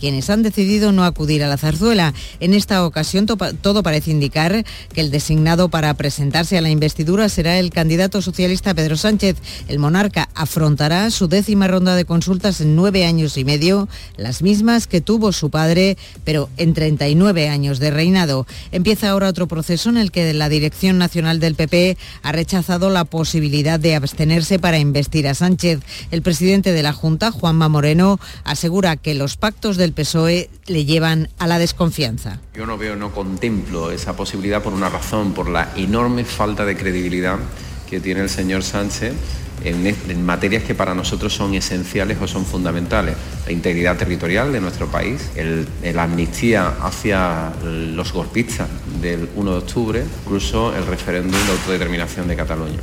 [0.00, 2.14] quienes han decidido no acudir a la zarzuela.
[2.40, 7.58] En esta ocasión todo parece indicar que el designado para presentarse a la investidura será
[7.58, 9.36] el candidato socialista Pedro Sánchez.
[9.68, 14.86] El monarca afrontará su décima ronda de consultas en nueve años y medio, las mismas
[14.86, 18.46] que tuvo su padre, pero en 39 años de reinado.
[18.70, 23.04] Empieza ahora otro proceso en el que la Dirección Nacional del PP ha rechazado la
[23.04, 25.80] posibilidad de abstenerse para investir a Sánchez.
[26.10, 31.28] El presidente de la Junta, Juanma Moreno, asegura que los pactos del PSOE le llevan
[31.38, 32.40] a la desconfianza.
[32.54, 36.76] Yo no veo, no contemplo esa posibilidad por una razón, por la enorme falta de
[36.76, 37.38] credibilidad
[37.88, 39.14] que tiene el señor Sánchez
[39.64, 43.16] en, materias que para nosotros son esenciales o son fundamentales.
[43.46, 45.30] La integridad territorial de nuestro país,
[45.82, 48.68] la amnistía hacia los golpistas
[49.00, 52.80] del 1 de octubre, incluso el referéndum de autodeterminación de Cataluña.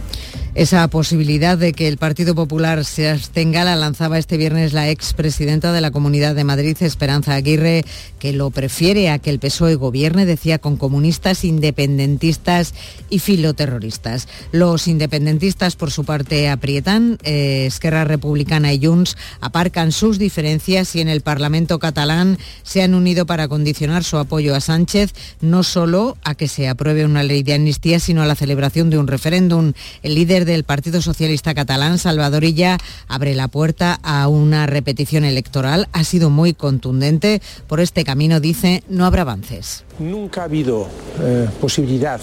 [0.56, 5.72] Esa posibilidad de que el Partido Popular se abstenga la lanzaba este viernes la expresidenta
[5.72, 7.84] de la Comunidad de Madrid, Esperanza Aguirre,
[8.20, 12.76] que lo prefiere a que el PSOE gobierne, decía, con comunistas, independentistas
[13.10, 14.28] y filoterroristas.
[14.52, 17.18] Los independentistas, por su parte, aprietan.
[17.24, 22.94] Eh, Esquerra Republicana y Junts aparcan sus diferencias y en el Parlamento catalán se han
[22.94, 27.42] unido para condicionar su apoyo a Sánchez, no solo a que se apruebe una ley
[27.42, 29.74] de amnistía, sino a la celebración de un referéndum.
[30.04, 32.78] El líder del Partido Socialista Catalán, Salvador Illa,
[33.08, 35.88] abre la puerta a una repetición electoral.
[35.94, 37.42] Ha sido muy contundente.
[37.68, 39.84] Por este camino, dice, no habrá avances.
[40.00, 40.88] Nunca ha habido
[41.22, 42.20] eh, posibilidad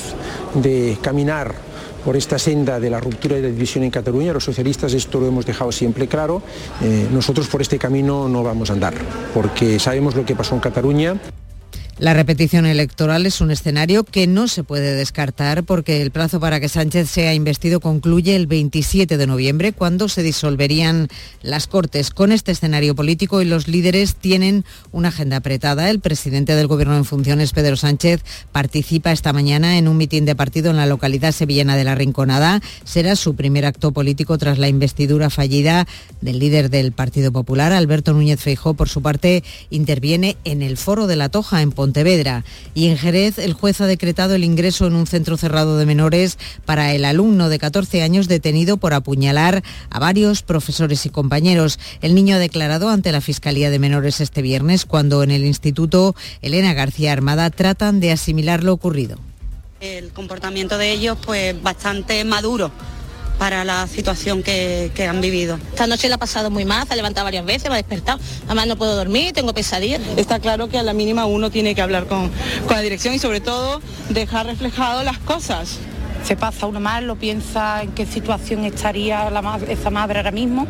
[0.54, 1.54] de caminar
[2.04, 4.32] por esta senda de la ruptura y la división en Cataluña.
[4.32, 6.42] Los socialistas esto lo hemos dejado siempre claro.
[6.82, 8.94] Eh, nosotros por este camino no vamos a andar,
[9.34, 11.16] porque sabemos lo que pasó en Cataluña.
[12.00, 16.58] La repetición electoral es un escenario que no se puede descartar porque el plazo para
[16.58, 21.08] que Sánchez sea investido concluye el 27 de noviembre, cuando se disolverían
[21.42, 22.08] las Cortes.
[22.08, 25.90] Con este escenario político y los líderes tienen una agenda apretada.
[25.90, 30.34] El presidente del Gobierno en funciones, Pedro Sánchez, participa esta mañana en un mitin de
[30.34, 32.62] partido en la localidad sevillana de La Rinconada.
[32.82, 35.86] Será su primer acto político tras la investidura fallida
[36.22, 38.72] del líder del Partido Popular, Alberto Núñez Feijó.
[38.72, 41.89] Por su parte, interviene en el Foro de la Toja en Pontevedra
[42.74, 46.38] Y en Jerez, el juez ha decretado el ingreso en un centro cerrado de menores
[46.64, 51.78] para el alumno de 14 años detenido por apuñalar a varios profesores y compañeros.
[52.00, 56.14] El niño ha declarado ante la Fiscalía de Menores este viernes cuando en el Instituto
[56.42, 59.18] Elena García Armada tratan de asimilar lo ocurrido.
[59.80, 62.70] El comportamiento de ellos pues bastante maduro
[63.40, 65.58] para la situación que, que, han vivido.
[65.70, 68.20] Esta noche la ha pasado muy mal, se ha levantado varias veces, me ha despertado.
[68.44, 70.02] Además no puedo dormir, tengo pesadillas.
[70.18, 72.30] Está claro que a la mínima uno tiene que hablar con,
[72.66, 73.80] con la dirección y sobre todo
[74.10, 75.78] dejar reflejado las cosas.
[76.22, 80.68] Se pasa uno mal, lo piensa en qué situación estaría la, esa madre ahora mismo.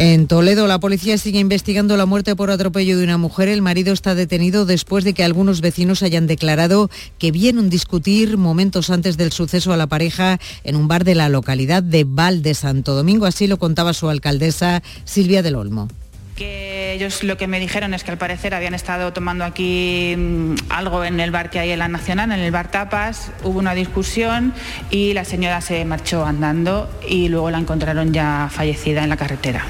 [0.00, 3.48] En Toledo, la policía sigue investigando la muerte por atropello de una mujer.
[3.48, 6.88] El marido está detenido después de que algunos vecinos hayan declarado
[7.18, 11.28] que vieron discutir momentos antes del suceso a la pareja en un bar de la
[11.28, 13.26] localidad de Val de Santo Domingo.
[13.26, 15.88] Así lo contaba su alcaldesa Silvia del Olmo
[16.38, 20.54] que ellos lo que me dijeron es que al parecer habían estado tomando aquí mmm,
[20.68, 23.74] algo en el bar que hay en la Nacional, en el bar Tapas, hubo una
[23.74, 24.54] discusión
[24.88, 29.66] y la señora se marchó andando y luego la encontraron ya fallecida en la carretera.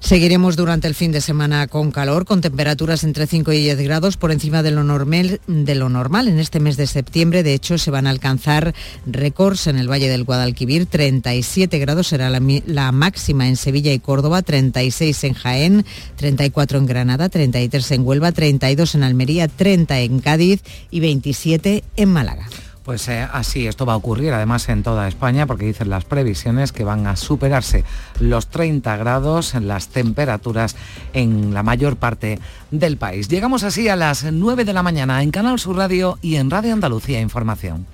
[0.00, 4.16] Seguiremos durante el fin de semana con calor, con temperaturas entre 5 y 10 grados
[4.16, 6.26] por encima de lo, normal, de lo normal.
[6.26, 8.74] En este mes de septiembre, de hecho, se van a alcanzar
[9.06, 10.86] récords en el Valle del Guadalquivir.
[10.86, 15.84] 37 grados será la, la máxima en Sevilla y Córdoba, 36 en Jaén,
[16.16, 22.08] 34 en Granada, 33 en Huelva, 32 en Almería, 30 en Cádiz y 27 en
[22.08, 22.48] Málaga.
[22.90, 26.72] Pues eh, así esto va a ocurrir además en toda España porque dicen las previsiones
[26.72, 27.84] que van a superarse
[28.18, 30.74] los 30 grados en las temperaturas
[31.12, 32.40] en la mayor parte
[32.72, 33.28] del país.
[33.28, 36.72] Llegamos así a las 9 de la mañana en Canal Sur Radio y en Radio
[36.72, 37.86] Andalucía Información.